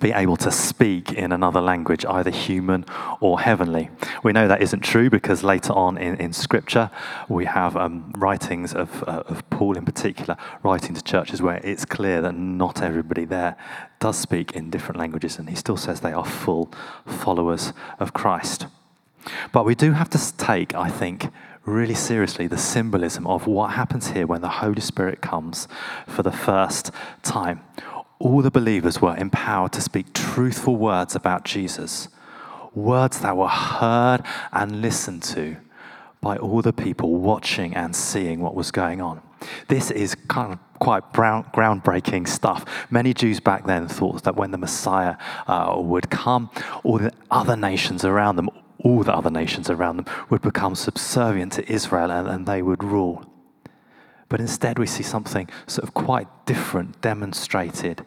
be 0.00 0.12
able 0.12 0.36
to 0.36 0.50
speak 0.52 1.12
in 1.12 1.32
another 1.32 1.60
language, 1.60 2.04
either 2.04 2.30
human 2.30 2.84
or 3.20 3.40
heavenly. 3.40 3.90
We 4.22 4.32
know 4.32 4.46
that 4.46 4.62
isn't 4.62 4.80
true 4.80 5.10
because 5.10 5.42
later 5.42 5.72
on 5.72 5.98
in, 5.98 6.16
in 6.16 6.32
Scripture, 6.32 6.90
we 7.28 7.46
have 7.46 7.76
um, 7.76 8.12
writings 8.16 8.72
of, 8.72 9.02
uh, 9.04 9.24
of 9.26 9.48
Paul 9.50 9.76
in 9.76 9.84
particular, 9.84 10.36
writing 10.62 10.94
to 10.94 11.02
churches 11.02 11.42
where 11.42 11.60
it's 11.64 11.84
clear 11.84 12.20
that 12.20 12.34
not 12.34 12.82
everybody 12.82 13.24
there 13.24 13.56
does 13.98 14.18
speak 14.18 14.52
in 14.52 14.70
different 14.70 14.98
languages, 14.98 15.38
and 15.38 15.50
he 15.50 15.56
still 15.56 15.76
says 15.76 16.00
they 16.00 16.12
are 16.12 16.24
full 16.24 16.72
followers 17.06 17.72
of 17.98 18.12
Christ. 18.12 18.66
But 19.52 19.64
we 19.64 19.74
do 19.74 19.92
have 19.92 20.08
to 20.10 20.36
take, 20.36 20.74
I 20.74 20.88
think, 20.88 21.30
really 21.66 21.94
seriously 21.94 22.46
the 22.46 22.56
symbolism 22.56 23.26
of 23.26 23.46
what 23.46 23.72
happens 23.72 24.08
here 24.08 24.26
when 24.26 24.40
the 24.40 24.48
Holy 24.48 24.80
Spirit 24.80 25.20
comes 25.20 25.68
for 26.06 26.22
the 26.22 26.32
first 26.32 26.90
time 27.22 27.60
all 28.20 28.42
the 28.42 28.50
believers 28.50 29.00
were 29.00 29.16
empowered 29.16 29.72
to 29.72 29.80
speak 29.80 30.12
truthful 30.12 30.76
words 30.76 31.16
about 31.16 31.44
Jesus, 31.44 32.08
words 32.74 33.20
that 33.20 33.36
were 33.36 33.48
heard 33.48 34.22
and 34.52 34.82
listened 34.82 35.22
to 35.22 35.56
by 36.20 36.36
all 36.36 36.60
the 36.60 36.72
people 36.72 37.14
watching 37.16 37.74
and 37.74 37.96
seeing 37.96 38.40
what 38.40 38.54
was 38.54 38.70
going 38.70 39.00
on. 39.00 39.22
This 39.68 39.90
is 39.90 40.14
kind 40.28 40.52
of 40.52 40.58
quite 40.78 41.12
brown, 41.14 41.44
groundbreaking 41.54 42.28
stuff. 42.28 42.66
Many 42.90 43.14
Jews 43.14 43.40
back 43.40 43.64
then 43.66 43.88
thought 43.88 44.22
that 44.24 44.36
when 44.36 44.50
the 44.50 44.58
Messiah 44.58 45.16
uh, 45.46 45.76
would 45.78 46.10
come, 46.10 46.50
all 46.84 46.98
the 46.98 47.12
other 47.30 47.56
nations 47.56 48.04
around 48.04 48.36
them, 48.36 48.50
all 48.78 49.02
the 49.02 49.14
other 49.14 49.30
nations 49.30 49.70
around 49.70 49.96
them, 49.96 50.06
would 50.28 50.42
become 50.42 50.74
subservient 50.74 51.54
to 51.54 51.72
Israel 51.72 52.10
and, 52.10 52.28
and 52.28 52.46
they 52.46 52.60
would 52.60 52.84
rule. 52.84 53.29
But 54.30 54.40
instead, 54.40 54.78
we 54.78 54.86
see 54.86 55.02
something 55.02 55.50
sort 55.66 55.86
of 55.86 55.92
quite 55.92 56.28
different 56.46 57.00
demonstrated 57.00 58.06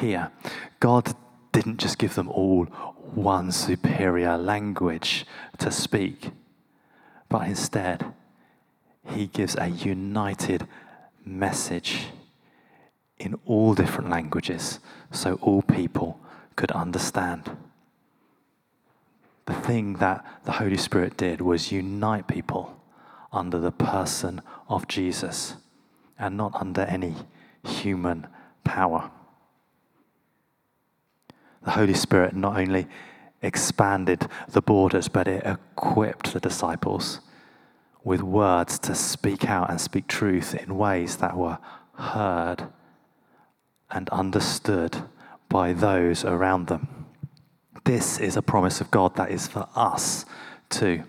here. 0.00 0.30
God 0.78 1.16
didn't 1.52 1.78
just 1.78 1.98
give 1.98 2.14
them 2.14 2.28
all 2.28 2.66
one 3.14 3.50
superior 3.50 4.36
language 4.36 5.24
to 5.58 5.70
speak, 5.70 6.30
but 7.30 7.48
instead, 7.48 8.04
He 9.06 9.26
gives 9.26 9.56
a 9.56 9.68
united 9.68 10.68
message 11.24 12.08
in 13.18 13.34
all 13.46 13.74
different 13.74 14.10
languages 14.10 14.80
so 15.12 15.38
all 15.40 15.62
people 15.62 16.20
could 16.56 16.72
understand. 16.72 17.56
The 19.46 19.54
thing 19.54 19.94
that 19.94 20.24
the 20.44 20.52
Holy 20.52 20.76
Spirit 20.76 21.16
did 21.16 21.40
was 21.40 21.72
unite 21.72 22.28
people 22.28 22.76
under 23.34 23.58
the 23.58 23.72
person 23.72 24.40
of 24.68 24.88
Jesus 24.88 25.56
and 26.18 26.36
not 26.36 26.52
under 26.54 26.82
any 26.82 27.14
human 27.62 28.26
power. 28.62 29.10
The 31.62 31.72
Holy 31.72 31.94
Spirit 31.94 32.34
not 32.34 32.58
only 32.58 32.86
expanded 33.42 34.28
the 34.48 34.62
borders, 34.62 35.08
but 35.08 35.28
it 35.28 35.44
equipped 35.44 36.32
the 36.32 36.40
disciples 36.40 37.20
with 38.02 38.22
words 38.22 38.78
to 38.78 38.94
speak 38.94 39.48
out 39.48 39.70
and 39.70 39.80
speak 39.80 40.06
truth 40.06 40.54
in 40.54 40.76
ways 40.76 41.16
that 41.16 41.36
were 41.36 41.58
heard 41.94 42.68
and 43.90 44.08
understood 44.10 45.04
by 45.48 45.72
those 45.72 46.24
around 46.24 46.66
them. 46.66 47.06
This 47.84 48.18
is 48.18 48.36
a 48.36 48.42
promise 48.42 48.80
of 48.80 48.90
God 48.90 49.16
that 49.16 49.30
is 49.30 49.46
for 49.46 49.68
us 49.74 50.26
too. 50.68 51.04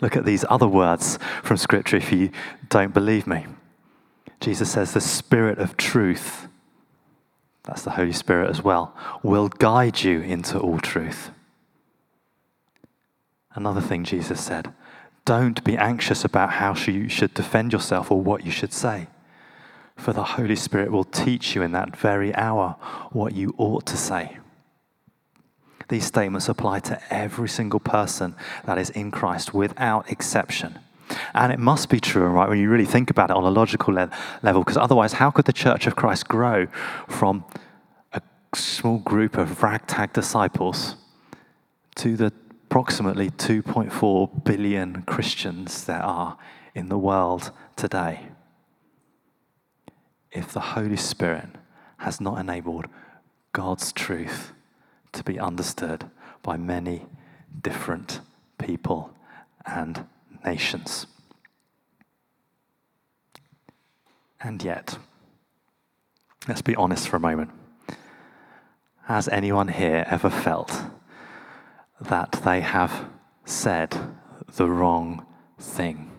Look 0.00 0.16
at 0.16 0.24
these 0.24 0.44
other 0.48 0.68
words 0.68 1.18
from 1.42 1.56
Scripture 1.56 1.96
if 1.96 2.12
you 2.12 2.30
don't 2.68 2.94
believe 2.94 3.26
me. 3.26 3.46
Jesus 4.40 4.70
says, 4.70 4.92
The 4.92 5.00
Spirit 5.00 5.58
of 5.58 5.76
truth, 5.76 6.48
that's 7.64 7.82
the 7.82 7.92
Holy 7.92 8.12
Spirit 8.12 8.48
as 8.48 8.62
well, 8.62 8.94
will 9.22 9.48
guide 9.48 10.02
you 10.02 10.20
into 10.20 10.58
all 10.58 10.78
truth. 10.78 11.30
Another 13.54 13.80
thing 13.80 14.04
Jesus 14.04 14.40
said, 14.40 14.72
Don't 15.24 15.62
be 15.64 15.76
anxious 15.76 16.24
about 16.24 16.54
how 16.54 16.74
you 16.74 17.08
should 17.08 17.34
defend 17.34 17.72
yourself 17.72 18.10
or 18.10 18.20
what 18.20 18.44
you 18.44 18.50
should 18.50 18.72
say, 18.72 19.08
for 19.96 20.12
the 20.12 20.24
Holy 20.24 20.56
Spirit 20.56 20.90
will 20.90 21.04
teach 21.04 21.54
you 21.54 21.62
in 21.62 21.72
that 21.72 21.96
very 21.96 22.34
hour 22.34 22.76
what 23.10 23.34
you 23.34 23.54
ought 23.58 23.84
to 23.86 23.96
say. 23.96 24.38
These 25.90 26.06
statements 26.06 26.48
apply 26.48 26.78
to 26.80 27.00
every 27.12 27.48
single 27.48 27.80
person 27.80 28.36
that 28.64 28.78
is 28.78 28.90
in 28.90 29.10
Christ 29.10 29.52
without 29.52 30.08
exception. 30.08 30.78
And 31.34 31.52
it 31.52 31.58
must 31.58 31.88
be 31.88 31.98
true, 31.98 32.28
right, 32.28 32.48
when 32.48 32.60
you 32.60 32.70
really 32.70 32.86
think 32.86 33.10
about 33.10 33.30
it 33.30 33.36
on 33.36 33.42
a 33.42 33.50
logical 33.50 33.94
le- 33.94 34.10
level, 34.40 34.62
because 34.62 34.76
otherwise, 34.76 35.14
how 35.14 35.32
could 35.32 35.46
the 35.46 35.52
Church 35.52 35.88
of 35.88 35.96
Christ 35.96 36.28
grow 36.28 36.68
from 37.08 37.44
a 38.12 38.22
small 38.54 38.98
group 38.98 39.36
of 39.36 39.64
ragtag 39.64 40.12
disciples 40.12 40.94
to 41.96 42.16
the 42.16 42.32
approximately 42.66 43.30
2.4 43.30 44.44
billion 44.44 45.02
Christians 45.02 45.86
there 45.86 46.04
are 46.04 46.38
in 46.72 46.88
the 46.88 46.98
world 46.98 47.50
today? 47.74 48.28
If 50.30 50.52
the 50.52 50.60
Holy 50.60 50.96
Spirit 50.96 51.48
has 51.96 52.20
not 52.20 52.38
enabled 52.38 52.86
God's 53.52 53.90
truth 53.92 54.52
to 55.12 55.24
be 55.24 55.38
understood 55.38 56.10
by 56.42 56.56
many 56.56 57.06
different 57.60 58.20
people 58.58 59.14
and 59.66 60.06
nations. 60.44 61.06
And 64.40 64.62
yet, 64.62 64.98
let's 66.48 66.62
be 66.62 66.76
honest 66.76 67.08
for 67.08 67.16
a 67.16 67.20
moment. 67.20 67.50
Has 69.04 69.28
anyone 69.28 69.68
here 69.68 70.06
ever 70.08 70.30
felt 70.30 70.84
that 72.00 72.40
they 72.44 72.60
have 72.60 73.06
said 73.44 73.96
the 74.54 74.68
wrong 74.68 75.26
thing? 75.58 76.10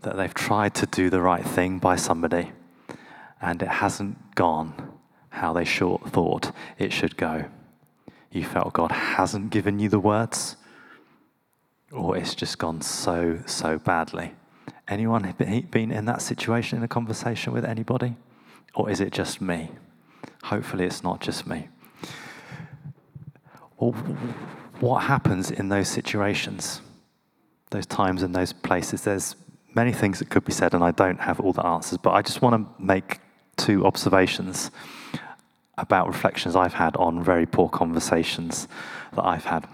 That 0.00 0.16
they've 0.16 0.34
tried 0.34 0.74
to 0.76 0.86
do 0.86 1.10
the 1.10 1.20
right 1.20 1.44
thing 1.44 1.78
by 1.78 1.96
somebody 1.96 2.52
and 3.40 3.62
it 3.62 3.68
hasn't 3.68 4.34
gone 4.34 4.93
how 5.34 5.52
they 5.52 5.64
short 5.64 6.10
thought 6.10 6.52
it 6.78 6.92
should 6.92 7.16
go. 7.16 7.44
You 8.30 8.44
felt 8.44 8.72
God 8.72 8.90
hasn't 8.90 9.50
given 9.50 9.78
you 9.78 9.88
the 9.88 9.98
words, 9.98 10.56
or 11.92 12.16
it's 12.16 12.34
just 12.34 12.58
gone 12.58 12.80
so, 12.80 13.40
so 13.46 13.78
badly. 13.78 14.32
Anyone 14.88 15.32
been 15.38 15.90
in 15.90 16.04
that 16.04 16.20
situation 16.20 16.78
in 16.78 16.84
a 16.84 16.88
conversation 16.88 17.52
with 17.52 17.64
anybody? 17.64 18.16
Or 18.74 18.90
is 18.90 19.00
it 19.00 19.12
just 19.12 19.40
me? 19.40 19.70
Hopefully, 20.44 20.84
it's 20.84 21.02
not 21.02 21.20
just 21.20 21.46
me. 21.46 21.68
Well, 23.78 23.92
what 24.80 25.04
happens 25.04 25.50
in 25.50 25.68
those 25.68 25.88
situations, 25.88 26.80
those 27.70 27.86
times 27.86 28.22
and 28.22 28.34
those 28.34 28.52
places? 28.52 29.02
There's 29.02 29.36
many 29.74 29.92
things 29.92 30.18
that 30.18 30.28
could 30.28 30.44
be 30.44 30.52
said, 30.52 30.74
and 30.74 30.82
I 30.82 30.90
don't 30.90 31.20
have 31.20 31.40
all 31.40 31.52
the 31.52 31.64
answers, 31.64 31.98
but 31.98 32.10
I 32.10 32.22
just 32.22 32.42
want 32.42 32.54
to 32.66 32.82
make 32.82 33.20
two 33.56 33.86
observations 33.86 34.70
about 35.76 36.06
reflections 36.06 36.54
I've 36.56 36.74
had 36.74 36.96
on 36.96 37.22
very 37.22 37.46
poor 37.46 37.68
conversations 37.68 38.68
that 39.14 39.24
I've 39.24 39.44
had. 39.44 39.66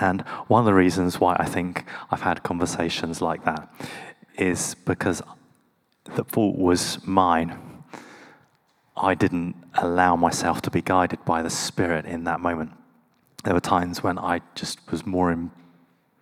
And 0.00 0.22
one 0.48 0.60
of 0.60 0.66
the 0.66 0.74
reasons 0.74 1.20
why 1.20 1.36
I 1.38 1.44
think 1.44 1.84
I've 2.10 2.22
had 2.22 2.42
conversations 2.42 3.20
like 3.20 3.44
that 3.44 3.68
is 4.38 4.74
because 4.86 5.22
the 6.04 6.24
fault 6.24 6.56
was 6.56 6.98
mine. 7.06 7.58
I 8.96 9.14
didn't 9.14 9.56
allow 9.74 10.16
myself 10.16 10.62
to 10.62 10.70
be 10.70 10.82
guided 10.82 11.24
by 11.24 11.42
the 11.42 11.50
Spirit 11.50 12.06
in 12.06 12.24
that 12.24 12.40
moment. 12.40 12.72
There 13.44 13.54
were 13.54 13.60
times 13.60 14.02
when 14.02 14.18
I 14.18 14.40
just 14.54 14.78
was 14.90 15.04
more 15.04 15.30
in, 15.32 15.50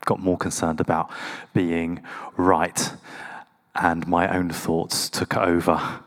got 0.04 0.20
more 0.20 0.38
concerned 0.38 0.80
about 0.80 1.10
being 1.54 2.02
right, 2.36 2.92
and 3.74 4.06
my 4.06 4.34
own 4.34 4.50
thoughts 4.50 5.08
took 5.08 5.36
over 5.36 6.00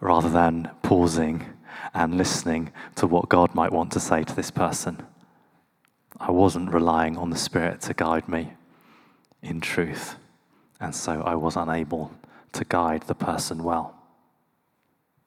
rather 0.00 0.28
than 0.28 0.70
pausing 0.82 1.53
and 1.94 2.18
listening 2.18 2.72
to 2.96 3.06
what 3.06 3.28
God 3.28 3.54
might 3.54 3.72
want 3.72 3.92
to 3.92 4.00
say 4.00 4.24
to 4.24 4.34
this 4.34 4.50
person. 4.50 5.02
I 6.18 6.30
wasn't 6.30 6.72
relying 6.72 7.16
on 7.16 7.30
the 7.30 7.36
Spirit 7.36 7.80
to 7.82 7.94
guide 7.94 8.28
me 8.28 8.52
in 9.42 9.60
truth, 9.60 10.16
and 10.80 10.94
so 10.94 11.22
I 11.22 11.34
was 11.36 11.56
unable 11.56 12.12
to 12.52 12.64
guide 12.64 13.02
the 13.02 13.14
person 13.14 13.62
well. 13.62 13.94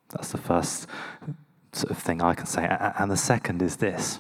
That's 0.10 0.32
the 0.32 0.38
first 0.38 0.88
sort 1.74 1.92
of 1.92 1.98
thing 1.98 2.22
I 2.22 2.34
can 2.34 2.46
say. 2.46 2.66
And 2.98 3.12
the 3.12 3.18
second 3.18 3.62
is 3.62 3.78
this, 3.78 4.20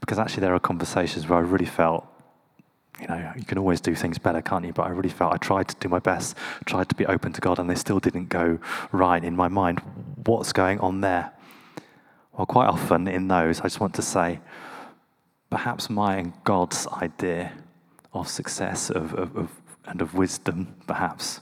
because 0.00 0.18
actually 0.18 0.42
there 0.42 0.54
are 0.54 0.60
conversations 0.60 1.28
where 1.28 1.38
I 1.38 1.42
really 1.42 1.66
felt, 1.66 2.06
you 3.00 3.08
know, 3.08 3.32
you 3.36 3.44
can 3.44 3.58
always 3.58 3.80
do 3.80 3.94
things 3.94 4.18
better, 4.18 4.40
can't 4.40 4.64
you? 4.64 4.72
But 4.72 4.84
I 4.84 4.90
really 4.90 5.08
felt 5.08 5.34
I 5.34 5.38
tried 5.38 5.68
to 5.68 5.76
do 5.80 5.88
my 5.88 5.98
best, 5.98 6.36
tried 6.64 6.88
to 6.88 6.94
be 6.94 7.04
open 7.06 7.32
to 7.32 7.40
God, 7.40 7.58
and 7.58 7.68
they 7.68 7.74
still 7.74 7.98
didn't 7.98 8.28
go 8.28 8.58
right 8.92 9.22
in 9.22 9.34
my 9.34 9.48
mind. 9.48 9.80
What's 10.24 10.52
going 10.52 10.78
on 10.78 11.00
there? 11.00 11.32
Well, 12.36 12.46
quite 12.46 12.66
often 12.66 13.08
in 13.08 13.28
those, 13.28 13.60
I 13.60 13.64
just 13.64 13.80
want 13.80 13.94
to 13.94 14.02
say 14.02 14.40
perhaps 15.48 15.88
my 15.88 16.16
and 16.16 16.32
God's 16.44 16.86
idea 16.88 17.52
of 18.12 18.28
success 18.28 18.90
of, 18.90 19.14
of, 19.14 19.36
of, 19.36 19.50
and 19.86 20.02
of 20.02 20.14
wisdom, 20.14 20.74
perhaps, 20.86 21.40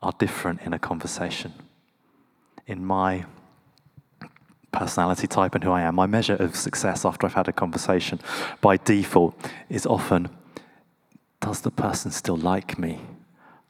are 0.00 0.12
different 0.18 0.62
in 0.62 0.72
a 0.72 0.78
conversation. 0.78 1.52
In 2.66 2.84
my 2.84 3.24
personality 4.70 5.26
type 5.26 5.56
and 5.56 5.64
who 5.64 5.72
I 5.72 5.82
am, 5.82 5.96
my 5.96 6.06
measure 6.06 6.36
of 6.36 6.54
success 6.54 7.04
after 7.04 7.26
I've 7.26 7.34
had 7.34 7.48
a 7.48 7.52
conversation 7.52 8.20
by 8.60 8.76
default 8.76 9.34
is 9.68 9.84
often 9.84 10.28
does 11.40 11.62
the 11.62 11.72
person 11.72 12.12
still 12.12 12.36
like 12.36 12.78
me 12.78 13.00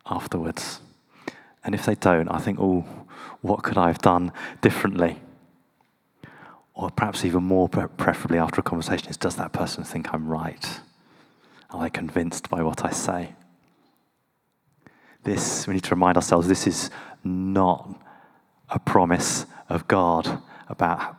afterwards? 0.05 0.81
And 1.65 1.75
if 1.75 1.87
they 1.87 1.95
don't, 1.95 2.29
I 2.29 2.39
think, 2.39 2.59
oh, 2.61 2.85
what 3.41 3.63
could 3.63 3.79
I 3.79 3.87
have 3.87 3.99
done 3.99 4.31
differently? 4.61 5.19
Or 6.75 6.91
perhaps 6.91 7.25
even 7.25 7.43
more 7.45 7.69
preferably 7.69 8.39
after 8.39 8.61
a 8.61 8.65
conversation 8.65 9.09
is 9.09 9.17
does 9.17 9.37
that 9.37 9.53
person 9.53 9.85
think 9.85 10.13
I'm 10.13 10.29
right? 10.29 10.81
Am 11.73 11.81
I 11.81 11.89
convinced 11.89 12.49
by 12.49 12.63
what 12.63 12.85
I 12.85 12.91
say? 12.91 13.35
This, 15.23 15.67
we 15.67 15.75
need 15.75 15.85
to 15.85 15.95
remind 15.95 16.17
ourselves, 16.17 16.49
this 16.49 16.67
is 16.67 16.91
not 17.23 18.01
a 18.69 18.79
promise 18.79 19.47
of 19.69 19.87
God 19.87 20.43
about 20.69 21.17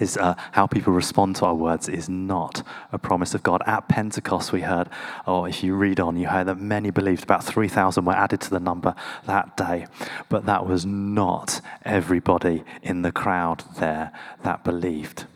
is 0.00 0.16
uh, 0.16 0.34
how 0.52 0.66
people 0.66 0.92
respond 0.92 1.36
to 1.36 1.44
our 1.44 1.54
words 1.54 1.88
is 1.88 2.08
not 2.08 2.62
a 2.92 2.98
promise 2.98 3.34
of 3.34 3.42
God. 3.42 3.62
At 3.66 3.88
Pentecost, 3.88 4.52
we 4.52 4.62
heard, 4.62 4.88
or 5.26 5.48
if 5.48 5.62
you 5.62 5.74
read 5.74 6.00
on, 6.00 6.16
you 6.16 6.28
heard 6.28 6.46
that 6.46 6.58
many 6.58 6.90
believed, 6.90 7.24
about 7.24 7.44
3,000 7.44 8.04
were 8.04 8.12
added 8.12 8.40
to 8.42 8.50
the 8.50 8.60
number 8.60 8.94
that 9.26 9.56
day. 9.56 9.86
But 10.28 10.46
that 10.46 10.66
was 10.66 10.86
not 10.86 11.60
everybody 11.84 12.64
in 12.82 13.02
the 13.02 13.12
crowd 13.12 13.64
there 13.78 14.12
that 14.42 14.64
believed. 14.64 15.26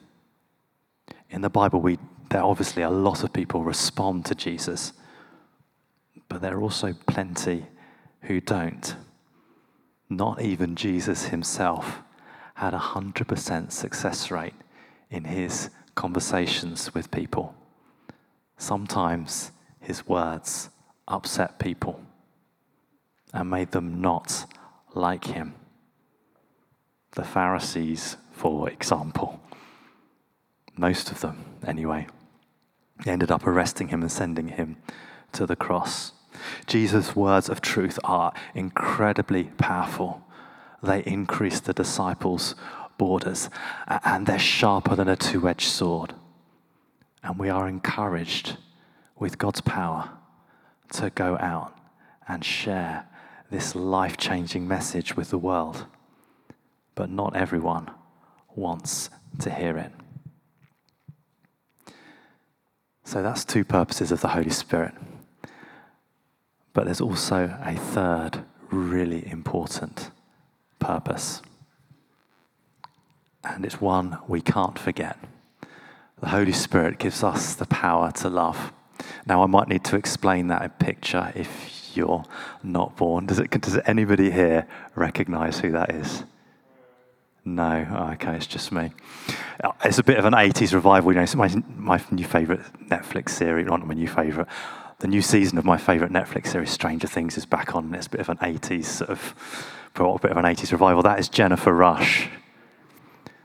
In 1.31 1.40
the 1.42 1.51
Bible, 1.51 1.81
we, 1.81 1.99
there 2.31 2.42
obviously 2.42 2.83
a 2.83 2.90
lot 2.90 3.25
of 3.25 3.33
people 3.33 3.62
respond 3.62 4.25
to 4.27 4.35
Jesus, 4.35 4.92
but 6.29 6.40
there 6.40 6.57
are 6.57 6.62
also 6.62 6.95
plenty 7.07 7.66
who 8.23 8.40
don't. 8.40 8.97
Not 10.09 10.40
even 10.40 10.77
Jesus 10.77 11.27
himself 11.27 12.03
had 12.57 12.73
a 12.73 12.79
100% 12.79 13.71
success 13.71 14.31
rate 14.31 14.55
in 15.11 15.25
his 15.25 15.69
conversations 15.95 16.95
with 16.95 17.11
people. 17.11 17.55
Sometimes 18.57 19.53
his 19.79 20.07
words 20.07 20.71
upset 21.07 21.59
people 21.59 22.01
and 23.35 23.51
made 23.51 23.73
them 23.73 24.01
not 24.01 24.47
like 24.95 25.27
him. 25.27 25.55
The 27.12 27.25
Pharisees, 27.25 28.16
for 28.33 28.71
example, 28.71 29.38
most 30.79 31.11
of 31.11 31.21
them 31.21 31.45
anyway, 31.66 32.07
ended 33.05 33.31
up 33.31 33.47
arresting 33.47 33.88
him 33.88 34.01
and 34.01 34.11
sending 34.11 34.49
him 34.49 34.77
to 35.33 35.45
the 35.45 35.57
cross. 35.57 36.12
Jesus' 36.66 37.14
words 37.14 37.51
of 37.51 37.61
truth 37.61 37.99
are 38.03 38.33
incredibly 38.55 39.45
powerful 39.59 40.23
they 40.87 41.03
increase 41.05 41.61
the 41.61 41.72
disciples' 41.72 42.55
borders, 42.99 43.51
and 43.87 44.27
they're 44.27 44.38
sharper 44.38 44.96
than 44.96 45.09
a 45.09 45.16
two 45.16 45.49
edged 45.49 45.68
sword. 45.68 46.14
And 47.22 47.38
we 47.38 47.49
are 47.49 47.68
encouraged 47.68 48.57
with 49.18 49.38
God's 49.38 49.61
power 49.61 50.11
to 50.92 51.11
go 51.11 51.37
out 51.38 51.77
and 52.29 52.44
share 52.44 53.07
this 53.51 53.75
life 53.75 54.16
changing 54.16 54.66
message 54.66 55.16
with 55.16 55.31
the 55.31 55.38
world. 55.38 55.87
But 56.94 57.11
not 57.11 57.37
everyone 57.37 57.90
wants 58.55 59.11
to 59.40 59.51
hear 59.51 59.77
it. 59.77 59.92
So 63.05 63.22
that's 63.22 63.44
two 63.44 63.64
purposes 63.64 64.11
of 64.11 64.20
the 64.20 64.29
Holy 64.29 64.51
Spirit. 64.51 64.94
But 66.72 66.87
there's 66.87 67.01
also 67.01 67.57
a 67.62 67.77
third 67.77 68.44
really 68.70 69.27
important 69.31 70.11
purpose. 70.79 71.43
And 73.45 73.65
it's 73.65 73.81
one 73.81 74.19
we 74.27 74.41
can't 74.41 74.79
forget. 74.79 75.19
The 76.21 76.29
Holy 76.29 76.53
Spirit 76.53 76.99
gives 76.99 77.23
us 77.23 77.55
the 77.55 77.67
power 77.67 78.11
to 78.12 78.29
love. 78.29 78.73
Now, 79.27 79.43
I 79.43 79.47
might 79.47 79.69
need 79.69 79.85
to 79.85 79.97
explain 79.97 80.49
that 80.49 80.62
in 80.62 80.71
picture 80.71 81.33
if 81.35 81.97
you're 81.97 82.25
not 82.62 82.97
born. 82.97 83.27
Does, 83.27 83.39
it, 83.39 83.51
does 83.61 83.79
anybody 83.87 84.31
here 84.31 84.67
recognize 84.95 85.61
who 85.61 85.73
that 85.73 85.91
is? 85.91 86.25
No, 87.45 87.87
oh, 87.91 88.12
okay, 88.15 88.35
it's 88.35 88.47
just 88.47 88.73
me. 88.73 88.91
Uh, 89.62 89.71
it's 89.85 89.99
a 89.99 90.03
bit 90.03 90.19
of 90.19 90.25
an 90.25 90.33
80s 90.33 90.75
revival, 90.75 91.12
you 91.12 91.21
know. 91.21 91.27
my, 91.37 91.62
my 91.77 92.03
new 92.11 92.25
favourite 92.25 92.61
Netflix 92.89 93.31
series, 93.31 93.67
not 93.67 93.87
my 93.87 93.95
new 93.95 94.09
favourite, 94.09 94.49
the 94.99 95.07
new 95.07 95.23
season 95.23 95.57
of 95.57 95.65
my 95.65 95.77
favourite 95.77 96.12
Netflix 96.12 96.49
series, 96.49 96.71
Stranger 96.71 97.07
Things, 97.07 97.37
is 97.37 97.47
back 97.47 97.77
on. 97.77 97.95
It's 97.95 98.09
a 98.09 98.11
bit 98.11 98.21
of 98.21 98.31
an 98.31 98.39
80s 98.39 98.87
sort 98.87 99.11
of 99.11 99.35
brought 99.96 100.16
a 100.16 100.22
bit 100.22 100.30
of 100.30 100.37
an 100.37 100.44
80s 100.44 100.70
revival. 100.70 101.02
That 101.02 101.18
is 101.18 101.28
Jennifer 101.28 101.72
Rush, 101.72 102.28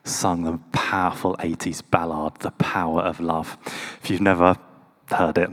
sung 0.04 0.44
the 0.44 0.60
powerful 0.74 1.36
80s 1.38 1.82
ballad, 1.90 2.34
The 2.42 2.52
Power 2.52 3.02
of 3.02 3.20
Love. 3.22 3.58
If 4.04 4.10
you've 4.10 4.22
never 4.22 4.58
heard 5.06 5.38
it, 5.38 5.50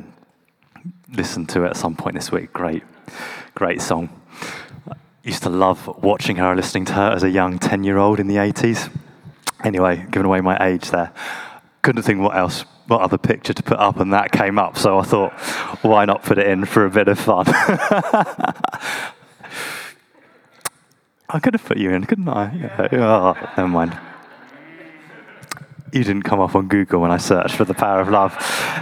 listen 1.11 1.47
to 1.47 1.65
it 1.65 1.69
at 1.69 1.77
some 1.77 1.95
point 1.95 2.17
this 2.17 2.33
week. 2.33 2.53
Great, 2.53 2.83
great 3.55 3.81
song. 3.81 4.11
I 4.91 4.97
used 5.23 5.45
to 5.45 5.51
love 5.51 5.87
watching 6.03 6.37
her, 6.37 6.55
listening 6.57 6.85
to 6.87 6.95
her 6.95 7.13
as 7.13 7.23
a 7.23 7.31
young 7.31 7.61
10 7.61 7.85
year 7.85 7.97
old 7.97 8.19
in 8.19 8.27
the 8.27 8.37
80s. 8.37 8.93
Anyway, 9.63 10.05
giving 10.11 10.27
away 10.27 10.41
my 10.41 10.59
age 10.61 10.91
there. 10.91 11.13
Couldn't 11.83 12.03
think 12.03 12.21
what 12.21 12.37
else, 12.37 12.65
what 12.89 13.03
other 13.03 13.19
picture 13.19 13.55
to 13.55 13.63
put 13.63 13.79
up, 13.79 14.01
and 14.01 14.13
that 14.13 14.33
came 14.33 14.59
up. 14.59 14.77
So 14.77 14.99
I 14.99 15.05
thought, 15.05 15.33
why 15.83 16.07
not 16.07 16.25
put 16.25 16.39
it 16.39 16.49
in 16.49 16.65
for 16.65 16.85
a 16.85 16.91
bit 16.91 17.07
of 17.07 17.21
fun? 17.21 17.47
I 21.31 21.41
could 21.41 21.53
have 21.53 21.65
put 21.65 21.77
you 21.77 21.91
in, 21.91 22.05
couldn't 22.05 22.29
I? 22.29 22.55
Yeah. 22.55 22.89
Oh, 22.93 23.53
never 23.57 23.69
mind. 23.69 23.99
You 25.93 26.03
didn't 26.03 26.23
come 26.23 26.41
up 26.41 26.55
on 26.55 26.69
Google 26.69 27.01
when 27.01 27.11
I 27.11 27.19
searched 27.19 27.55
for 27.55 27.65
the 27.65 27.75
power 27.75 28.01
of 28.01 28.09
love. 28.09 28.35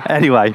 Anyway. 0.08 0.54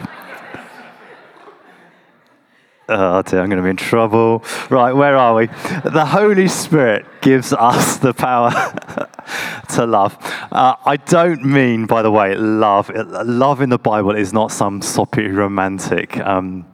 Oh 2.88 3.22
dear, 3.22 3.42
I'm 3.42 3.50
going 3.50 3.58
to 3.58 3.64
be 3.64 3.70
in 3.70 3.78
trouble. 3.78 4.44
Right, 4.70 4.92
where 4.94 5.16
are 5.16 5.36
we? 5.36 5.48
The 5.48 6.06
Holy 6.06 6.48
Spirit 6.48 7.06
gives 7.22 7.54
us 7.54 7.98
the 7.98 8.14
power 8.14 8.52
to 9.70 9.86
love. 9.86 10.18
Uh, 10.52 10.76
I 10.86 10.98
don't 10.98 11.44
mean, 11.44 11.86
by 11.86 12.02
the 12.02 12.12
way, 12.12 12.36
love. 12.36 12.90
Love 12.94 13.62
in 13.62 13.70
the 13.70 13.78
Bible 13.78 14.16
is 14.16 14.34
not 14.34 14.52
some 14.52 14.82
soppy 14.82 15.28
romantic. 15.28 16.18
Um, 16.18 16.66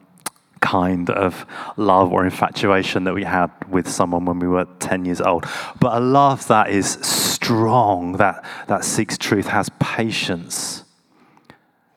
kind 0.61 1.09
of 1.09 1.45
love 1.75 2.11
or 2.11 2.25
infatuation 2.25 3.03
that 3.05 3.13
we 3.13 3.23
had 3.23 3.49
with 3.69 3.87
someone 3.87 4.25
when 4.25 4.39
we 4.39 4.47
were 4.47 4.65
10 4.79 5.05
years 5.05 5.21
old. 5.21 5.45
But 5.79 5.97
a 5.97 5.99
love 5.99 6.47
that 6.47 6.69
is 6.69 6.97
strong, 7.01 8.13
that, 8.13 8.43
that 8.67 8.83
seeks 8.83 9.17
truth, 9.17 9.47
has 9.47 9.69
patience. 9.79 10.83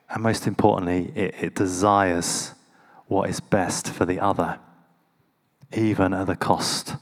And 0.09 0.23
most 0.23 0.47
importantly, 0.47 1.13
it, 1.15 1.35
it 1.41 1.55
desires 1.55 2.55
what 3.07 3.29
is 3.29 3.41
best 3.41 3.89
for 3.89 4.05
the 4.05 4.21
other, 4.21 4.59
even 5.73 6.13
at 6.13 6.27
the 6.27 6.37
cost 6.37 6.97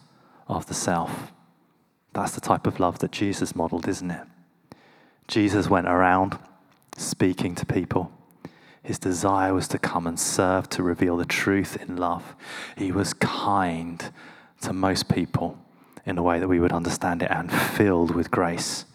of 0.47 0.67
the 0.67 0.75
self. 0.75 1.33
That's 2.13 2.33
the 2.35 2.41
type 2.41 2.67
of 2.67 2.81
love 2.81 2.99
that 3.01 3.13
Jesus 3.13 3.55
modeled, 3.55 3.87
isn't 3.87 4.11
it? 4.11 4.27
Jesus 5.27 5.69
went 5.69 5.87
around 5.87 6.39
speaking 6.97 7.55
to 7.55 7.67
people 7.67 8.11
his 8.89 8.99
desire 8.99 9.53
was 9.53 9.69
to 9.69 9.79
come 9.79 10.07
and 10.07 10.19
serve, 10.19 10.71
to 10.71 10.83
reveal 10.83 11.19
the 11.19 11.27
truth 11.27 11.77
in 11.77 11.99
love. 11.99 12.35
He 12.75 12.91
was 12.91 13.13
kind 13.13 14.03
to 14.63 14.73
most 14.73 15.11
people 15.11 15.59
in 16.07 16.17
a 16.17 16.23
way 16.23 16.39
that 16.39 16.49
we 16.49 16.59
would 16.59 16.73
understand 16.73 17.23
it 17.23 17.31
and 17.31 17.53
filled 17.53 18.15
with 18.15 18.31
grace. 18.31 18.87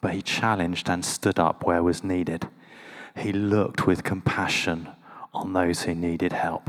But 0.00 0.14
he 0.14 0.20
challenged 0.20 0.90
and 0.90 1.04
stood 1.04 1.38
up 1.38 1.64
where 1.64 1.80
was 1.80 2.02
needed. 2.02 2.48
He 3.16 3.32
looked 3.32 3.86
with 3.86 4.02
compassion 4.02 4.88
on 5.32 5.52
those 5.52 5.82
who 5.82 5.94
needed 5.94 6.32
help. 6.32 6.68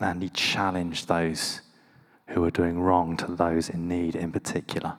And 0.00 0.20
he 0.20 0.30
challenged 0.30 1.06
those 1.06 1.60
who 2.30 2.40
were 2.40 2.50
doing 2.50 2.80
wrong 2.80 3.16
to 3.16 3.26
those 3.26 3.68
in 3.68 3.86
need 3.86 4.16
in 4.16 4.32
particular. 4.32 4.98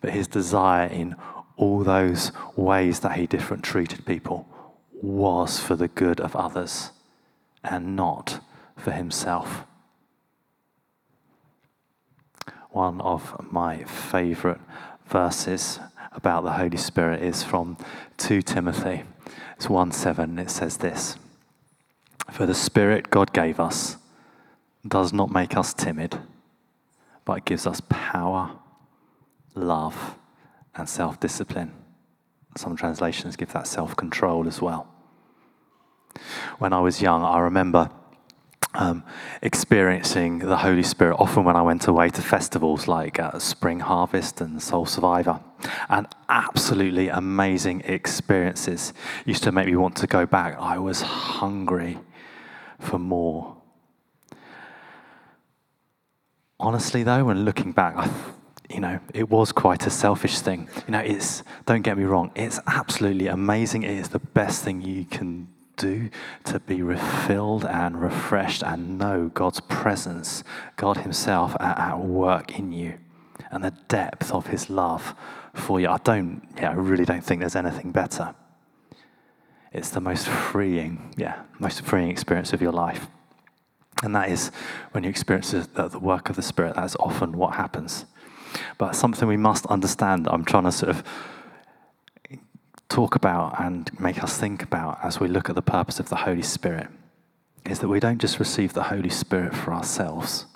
But 0.00 0.10
his 0.10 0.28
desire 0.28 0.86
in 0.86 1.16
all 1.56 1.82
those 1.82 2.30
ways 2.54 3.00
that 3.00 3.16
he 3.16 3.26
different 3.26 3.64
treated 3.64 4.06
people 4.06 4.46
was 5.02 5.58
for 5.58 5.74
the 5.74 5.88
good 5.88 6.20
of 6.20 6.36
others 6.36 6.92
and 7.64 7.96
not 7.96 8.40
for 8.76 8.92
himself. 8.92 9.64
One 12.70 13.00
of 13.02 13.52
my 13.52 13.84
favorite 13.84 14.60
verses 15.06 15.80
about 16.12 16.44
the 16.44 16.52
Holy 16.52 16.76
Spirit 16.76 17.22
is 17.22 17.42
from 17.42 17.76
2 18.16 18.42
Timothy. 18.42 19.02
It's 19.56 19.68
1 19.68 19.92
7. 19.92 20.38
It 20.38 20.50
says 20.50 20.78
this 20.78 21.16
For 22.30 22.46
the 22.46 22.54
Spirit 22.54 23.10
God 23.10 23.32
gave 23.32 23.60
us 23.60 23.96
does 24.86 25.12
not 25.12 25.30
make 25.30 25.56
us 25.56 25.74
timid, 25.74 26.18
but 27.24 27.44
gives 27.44 27.66
us 27.66 27.80
power, 27.88 28.52
love, 29.54 30.16
and 30.74 30.88
self 30.88 31.20
discipline. 31.20 31.72
Some 32.56 32.76
translations 32.76 33.36
give 33.36 33.52
that 33.52 33.66
self 33.66 33.96
control 33.96 34.46
as 34.46 34.60
well. 34.60 34.88
When 36.58 36.72
I 36.72 36.80
was 36.80 37.00
young, 37.00 37.22
I 37.22 37.38
remember 37.38 37.90
um, 38.74 39.04
experiencing 39.42 40.38
the 40.38 40.56
Holy 40.56 40.82
Spirit 40.82 41.16
often 41.16 41.44
when 41.44 41.56
I 41.56 41.62
went 41.62 41.86
away 41.86 42.10
to 42.10 42.22
festivals 42.22 42.88
like 42.88 43.18
uh, 43.18 43.38
Spring 43.38 43.80
Harvest 43.80 44.40
and 44.40 44.62
Soul 44.62 44.86
Survivor. 44.86 45.40
And 45.88 46.06
absolutely 46.28 47.08
amazing 47.08 47.82
experiences 47.82 48.92
used 49.26 49.42
to 49.44 49.52
make 49.52 49.66
me 49.66 49.76
want 49.76 49.96
to 49.96 50.06
go 50.06 50.26
back. 50.26 50.56
I 50.58 50.78
was 50.78 51.02
hungry 51.02 51.98
for 52.78 52.98
more. 52.98 53.56
Honestly, 56.58 57.02
though, 57.02 57.24
when 57.24 57.44
looking 57.44 57.72
back, 57.72 57.96
I, 57.96 58.08
you 58.72 58.80
know, 58.80 59.00
it 59.14 59.28
was 59.28 59.52
quite 59.52 59.86
a 59.86 59.90
selfish 59.90 60.40
thing. 60.40 60.68
You 60.86 60.92
know, 60.92 61.00
it's, 61.00 61.42
don't 61.66 61.82
get 61.82 61.96
me 61.98 62.04
wrong, 62.04 62.30
it's 62.34 62.60
absolutely 62.66 63.28
amazing. 63.28 63.82
It 63.82 63.90
is 63.90 64.08
the 64.08 64.18
best 64.18 64.64
thing 64.64 64.82
you 64.82 65.04
can 65.04 65.48
do 65.76 66.10
to 66.44 66.60
be 66.60 66.82
refilled 66.82 67.64
and 67.64 68.00
refreshed 68.00 68.62
and 68.62 68.98
know 68.98 69.30
God's 69.34 69.60
presence, 69.60 70.44
God 70.76 70.98
Himself 70.98 71.56
at, 71.60 71.78
at 71.78 71.98
work 71.98 72.58
in 72.58 72.72
you, 72.72 72.98
and 73.50 73.64
the 73.64 73.72
depth 73.88 74.32
of 74.32 74.46
His 74.48 74.70
love 74.70 75.14
for 75.54 75.80
you. 75.80 75.88
I 75.88 75.98
don't, 75.98 76.46
yeah, 76.56 76.70
I 76.70 76.74
really 76.74 77.04
don't 77.04 77.24
think 77.24 77.40
there's 77.40 77.56
anything 77.56 77.92
better. 77.92 78.34
It's 79.72 79.90
the 79.90 80.00
most 80.00 80.28
freeing, 80.28 81.14
yeah, 81.16 81.42
most 81.58 81.80
freeing 81.82 82.10
experience 82.10 82.52
of 82.52 82.60
your 82.60 82.72
life. 82.72 83.06
And 84.02 84.14
that 84.14 84.30
is 84.30 84.50
when 84.92 85.04
you 85.04 85.10
experience 85.10 85.52
the, 85.52 85.88
the 85.88 85.98
work 85.98 86.28
of 86.28 86.36
the 86.36 86.42
Spirit, 86.42 86.74
that's 86.74 86.96
often 86.96 87.32
what 87.32 87.54
happens. 87.54 88.04
But 88.78 88.96
something 88.96 89.28
we 89.28 89.36
must 89.36 89.66
understand, 89.66 90.28
I'm 90.28 90.44
trying 90.44 90.64
to 90.64 90.72
sort 90.72 90.90
of 90.90 91.04
talk 92.88 93.14
about 93.14 93.58
and 93.58 93.90
make 93.98 94.22
us 94.22 94.36
think 94.38 94.62
about 94.62 94.98
as 95.02 95.18
we 95.18 95.26
look 95.28 95.48
at 95.48 95.54
the 95.54 95.62
purpose 95.62 95.98
of 95.98 96.08
the 96.08 96.16
Holy 96.16 96.42
Spirit 96.42 96.88
is 97.64 97.78
that 97.78 97.88
we 97.88 98.00
don't 98.00 98.20
just 98.20 98.38
receive 98.38 98.74
the 98.74 98.84
Holy 98.84 99.08
Spirit 99.08 99.54
for 99.54 99.72
ourselves 99.72 100.46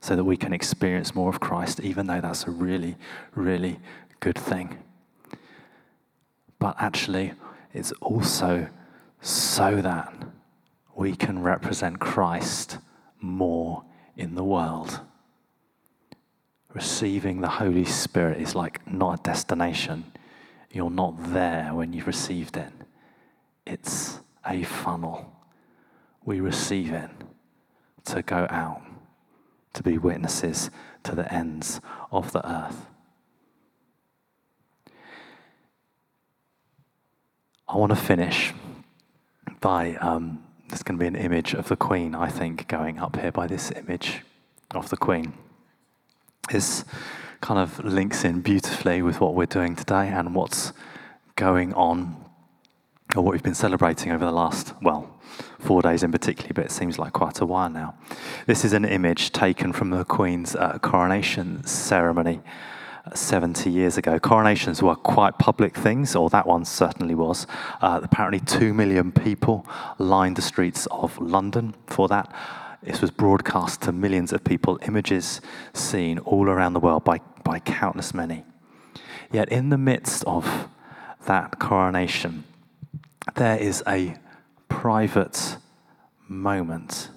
so 0.00 0.14
that 0.16 0.24
we 0.24 0.36
can 0.36 0.52
experience 0.52 1.14
more 1.14 1.30
of 1.30 1.40
Christ, 1.40 1.80
even 1.80 2.06
though 2.06 2.20
that's 2.20 2.44
a 2.44 2.50
really, 2.50 2.96
really 3.34 3.78
good 4.20 4.38
thing. 4.38 4.78
But 6.58 6.76
actually, 6.78 7.32
it's 7.72 7.92
also 8.02 8.68
so 9.20 9.80
that 9.80 10.12
we 10.94 11.14
can 11.14 11.42
represent 11.42 12.00
Christ 12.00 12.78
more 13.20 13.84
in 14.16 14.34
the 14.34 14.44
world. 14.44 15.00
Receiving 16.76 17.40
the 17.40 17.48
Holy 17.48 17.86
Spirit 17.86 18.38
is 18.38 18.54
like 18.54 18.86
not 18.86 19.20
a 19.20 19.22
destination, 19.22 20.12
you're 20.70 20.90
not 20.90 21.32
there 21.32 21.72
when 21.72 21.94
you've 21.94 22.06
received 22.06 22.58
it. 22.58 22.70
It's 23.64 24.18
a 24.46 24.62
funnel. 24.62 25.32
We 26.26 26.40
receive 26.40 26.92
it 26.92 27.08
to 28.04 28.20
go 28.20 28.46
out, 28.50 28.82
to 29.72 29.82
be 29.82 29.96
witnesses 29.96 30.68
to 31.04 31.14
the 31.14 31.32
ends 31.32 31.80
of 32.12 32.32
the 32.32 32.46
earth. 32.46 32.84
I 37.66 37.76
want 37.78 37.88
to 37.88 37.96
finish 37.96 38.52
by 39.62 39.94
um, 39.94 40.44
there's 40.68 40.82
going 40.82 40.98
to 40.98 41.02
be 41.02 41.08
an 41.08 41.16
image 41.16 41.54
of 41.54 41.68
the 41.68 41.76
Queen, 41.76 42.14
I 42.14 42.28
think, 42.28 42.68
going 42.68 42.98
up 42.98 43.16
here 43.16 43.32
by 43.32 43.46
this 43.46 43.70
image 43.70 44.20
of 44.72 44.90
the 44.90 44.98
Queen. 44.98 45.32
This 46.50 46.84
kind 47.40 47.60
of 47.60 47.84
links 47.84 48.24
in 48.24 48.40
beautifully 48.40 49.02
with 49.02 49.20
what 49.20 49.34
we're 49.34 49.46
doing 49.46 49.76
today 49.76 50.08
and 50.08 50.34
what's 50.34 50.72
going 51.34 51.74
on, 51.74 52.16
or 53.14 53.22
what 53.22 53.32
we've 53.32 53.42
been 53.42 53.54
celebrating 53.54 54.12
over 54.12 54.24
the 54.24 54.32
last, 54.32 54.72
well, 54.80 55.18
four 55.58 55.82
days 55.82 56.02
in 56.02 56.12
particular, 56.12 56.52
but 56.54 56.64
it 56.64 56.70
seems 56.70 56.98
like 56.98 57.12
quite 57.12 57.40
a 57.40 57.46
while 57.46 57.68
now. 57.68 57.94
This 58.46 58.64
is 58.64 58.72
an 58.72 58.84
image 58.84 59.32
taken 59.32 59.72
from 59.72 59.90
the 59.90 60.04
Queen's 60.04 60.56
uh, 60.56 60.78
coronation 60.78 61.64
ceremony. 61.66 62.40
Uh, 63.06 63.14
70 63.14 63.70
years 63.70 63.96
ago. 63.96 64.18
Coronations 64.18 64.82
were 64.82 64.96
quite 64.96 65.38
public 65.38 65.76
things, 65.76 66.16
or 66.16 66.28
that 66.30 66.44
one 66.44 66.64
certainly 66.64 67.14
was. 67.14 67.46
Uh, 67.80 68.00
apparently, 68.02 68.40
two 68.40 68.74
million 68.74 69.12
people 69.12 69.64
lined 69.98 70.34
the 70.34 70.42
streets 70.42 70.86
of 70.90 71.16
London 71.20 71.76
for 71.86 72.08
that. 72.08 72.34
This 72.86 73.00
was 73.00 73.10
broadcast 73.10 73.82
to 73.82 73.92
millions 73.92 74.32
of 74.32 74.44
people, 74.44 74.78
images 74.86 75.40
seen 75.72 76.20
all 76.20 76.48
around 76.48 76.72
the 76.72 76.80
world 76.80 77.02
by, 77.02 77.18
by 77.42 77.58
countless 77.58 78.14
many. 78.14 78.44
Yet, 79.32 79.48
in 79.48 79.70
the 79.70 79.76
midst 79.76 80.22
of 80.24 80.68
that 81.26 81.58
coronation, 81.58 82.44
there 83.34 83.58
is 83.58 83.82
a 83.88 84.14
private 84.68 85.56
moment 86.28 87.10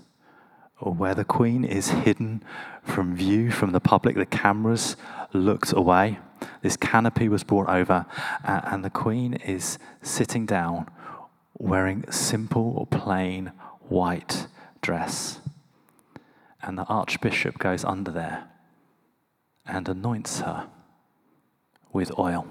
where 0.80 1.14
the 1.14 1.24
Queen 1.24 1.64
is 1.64 1.90
hidden 1.90 2.44
from 2.82 3.16
view 3.16 3.52
from 3.52 3.72
the 3.72 3.80
public. 3.80 4.16
The 4.16 4.26
cameras 4.26 4.98
looked 5.34 5.72
away. 5.72 6.18
This 6.64 6.78
canopy 6.78 7.30
was 7.30 7.44
brought 7.44 7.70
over, 7.70 8.08
and 8.44 8.84
the 8.84 8.90
Queen 8.90 9.36
is 9.36 9.78
sitting 10.02 10.48
down 10.48 10.90
wearing 11.60 12.10
simple 12.12 12.74
or 12.76 12.88
plain 12.88 13.52
white 13.88 14.48
dress 14.82 15.39
and 16.62 16.78
the 16.78 16.86
archbishop 16.86 17.58
goes 17.58 17.84
under 17.84 18.12
there 18.12 18.48
and 19.66 19.88
anoints 19.88 20.40
her 20.42 20.68
with 21.94 22.18
oil. 22.18 22.48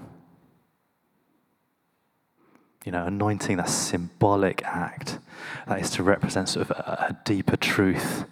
You 2.85 2.91
know, 2.93 3.05
anointing 3.05 3.57
that 3.57 3.69
symbolic 3.69 4.63
act 4.63 5.19
that 5.67 5.79
is 5.79 5.91
to 5.91 6.03
represent 6.03 6.49
sort 6.49 6.69
of 6.69 6.77
a, 6.77 7.07
a 7.09 7.17
deeper 7.25 7.57
truth, 7.57 8.25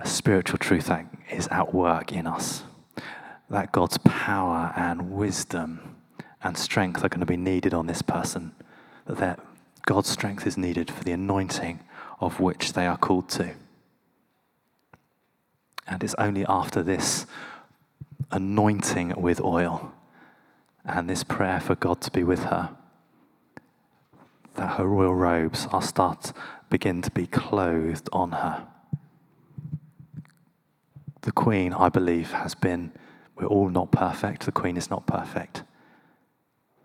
a 0.00 0.06
spiritual 0.06 0.58
truth 0.58 0.86
that 0.86 1.06
is 1.30 1.48
at 1.48 1.74
work 1.74 2.12
in 2.12 2.26
us. 2.26 2.62
That 3.50 3.72
God's 3.72 3.98
power 3.98 4.72
and 4.76 5.12
wisdom 5.12 5.96
and 6.42 6.56
strength 6.56 7.04
are 7.04 7.08
going 7.08 7.20
to 7.20 7.26
be 7.26 7.36
needed 7.36 7.74
on 7.74 7.86
this 7.86 8.02
person. 8.02 8.52
That 9.06 9.40
God's 9.84 10.08
strength 10.08 10.46
is 10.46 10.56
needed 10.56 10.90
for 10.90 11.04
the 11.04 11.12
anointing 11.12 11.80
of 12.20 12.40
which 12.40 12.72
they 12.72 12.86
are 12.86 12.96
called 12.96 13.28
to. 13.30 13.54
And 15.86 16.02
it's 16.02 16.14
only 16.18 16.44
after 16.46 16.82
this 16.82 17.26
anointing 18.30 19.14
with 19.16 19.40
oil 19.40 19.92
and 20.84 21.08
this 21.08 21.24
prayer 21.24 21.60
for 21.60 21.74
God 21.74 22.00
to 22.02 22.10
be 22.10 22.24
with 22.24 22.44
her 22.44 22.76
that 24.56 24.78
her 24.78 24.86
royal 24.86 25.14
robes 25.14 25.66
are 25.70 25.82
start 25.82 26.32
begin 26.68 27.02
to 27.02 27.10
be 27.10 27.26
clothed 27.26 28.08
on 28.12 28.32
her. 28.32 28.66
The 31.22 31.32
Queen, 31.32 31.72
I 31.72 31.88
believe, 31.88 32.32
has 32.32 32.54
been, 32.54 32.92
we're 33.36 33.46
all 33.46 33.68
not 33.68 33.90
perfect. 33.90 34.46
The 34.46 34.52
Queen 34.52 34.76
is 34.76 34.90
not 34.90 35.06
perfect. 35.06 35.62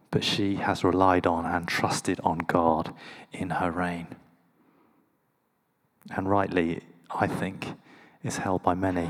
But 0.09 0.23
she 0.23 0.55
has 0.55 0.83
relied 0.83 1.25
on 1.25 1.45
and 1.45 1.67
trusted 1.67 2.19
on 2.23 2.39
God 2.39 2.93
in 3.31 3.51
her 3.51 3.71
reign. 3.71 4.07
And 6.15 6.29
rightly, 6.29 6.81
I 7.09 7.27
think, 7.27 7.73
is 8.23 8.37
held 8.37 8.61
by 8.63 8.73
many 8.73 9.09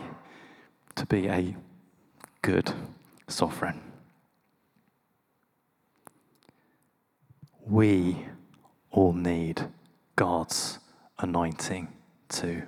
to 0.96 1.06
be 1.06 1.28
a 1.28 1.56
good 2.42 2.72
sovereign. 3.28 3.80
We 7.66 8.26
all 8.92 9.14
need 9.14 9.62
God's 10.16 10.80
anointing 11.20 11.88
too. 12.30 12.64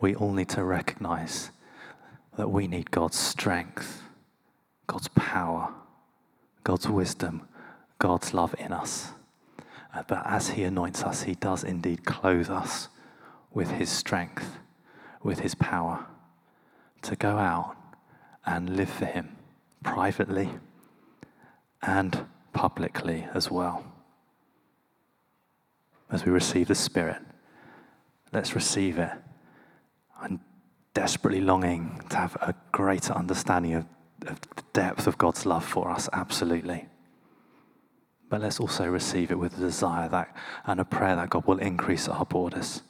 We 0.00 0.14
all 0.14 0.32
need 0.32 0.48
to 0.50 0.64
recognize 0.64 1.50
that 2.36 2.50
we 2.50 2.66
need 2.66 2.90
God's 2.90 3.18
strength, 3.18 4.02
God's 4.86 5.08
power, 5.08 5.72
God's 6.62 6.88
wisdom, 6.88 7.48
God's 7.98 8.34
love 8.34 8.54
in 8.58 8.72
us. 8.72 9.12
Uh, 9.94 10.02
but 10.06 10.22
as 10.26 10.50
He 10.50 10.64
anoints 10.64 11.02
us, 11.02 11.22
He 11.22 11.34
does 11.34 11.64
indeed 11.64 12.04
clothe 12.04 12.50
us 12.50 12.88
with 13.52 13.70
His 13.70 13.88
strength 13.88 14.58
with 15.24 15.40
his 15.40 15.56
power 15.56 16.06
to 17.02 17.16
go 17.16 17.38
out 17.38 17.74
and 18.46 18.76
live 18.76 18.90
for 18.90 19.06
him 19.06 19.36
privately 19.82 20.50
and 21.82 22.26
publicly 22.52 23.26
as 23.34 23.50
well. 23.50 23.84
As 26.10 26.24
we 26.24 26.30
receive 26.30 26.68
the 26.68 26.74
Spirit, 26.74 27.20
let's 28.32 28.54
receive 28.54 28.98
it. 28.98 29.10
I'm 30.20 30.40
desperately 30.92 31.40
longing 31.40 32.00
to 32.10 32.16
have 32.16 32.36
a 32.36 32.54
greater 32.70 33.12
understanding 33.14 33.74
of, 33.74 33.86
of 34.26 34.40
the 34.42 34.62
depth 34.72 35.06
of 35.06 35.18
God's 35.18 35.44
love 35.44 35.64
for 35.64 35.90
us, 35.90 36.08
absolutely. 36.12 36.86
But 38.28 38.42
let's 38.42 38.60
also 38.60 38.86
receive 38.86 39.30
it 39.30 39.38
with 39.38 39.56
a 39.56 39.60
desire 39.60 40.08
that 40.10 40.36
and 40.66 40.80
a 40.80 40.84
prayer 40.84 41.16
that 41.16 41.30
God 41.30 41.46
will 41.46 41.58
increase 41.58 42.08
our 42.08 42.24
borders 42.24 42.82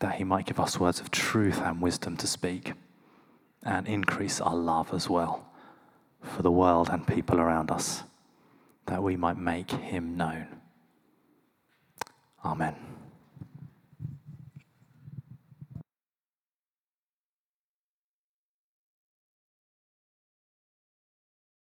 that 0.00 0.16
he 0.16 0.24
might 0.24 0.46
give 0.46 0.60
us 0.60 0.78
words 0.78 1.00
of 1.00 1.10
truth 1.10 1.60
and 1.60 1.80
wisdom 1.80 2.16
to 2.16 2.26
speak 2.26 2.72
and 3.64 3.86
increase 3.86 4.40
our 4.40 4.56
love 4.56 4.94
as 4.94 5.08
well 5.08 5.50
for 6.22 6.42
the 6.42 6.50
world 6.50 6.88
and 6.90 7.06
people 7.06 7.40
around 7.40 7.70
us, 7.70 8.02
that 8.86 9.02
we 9.02 9.16
might 9.16 9.38
make 9.38 9.70
him 9.70 10.16
known. 10.16 10.46
Amen. 12.44 12.76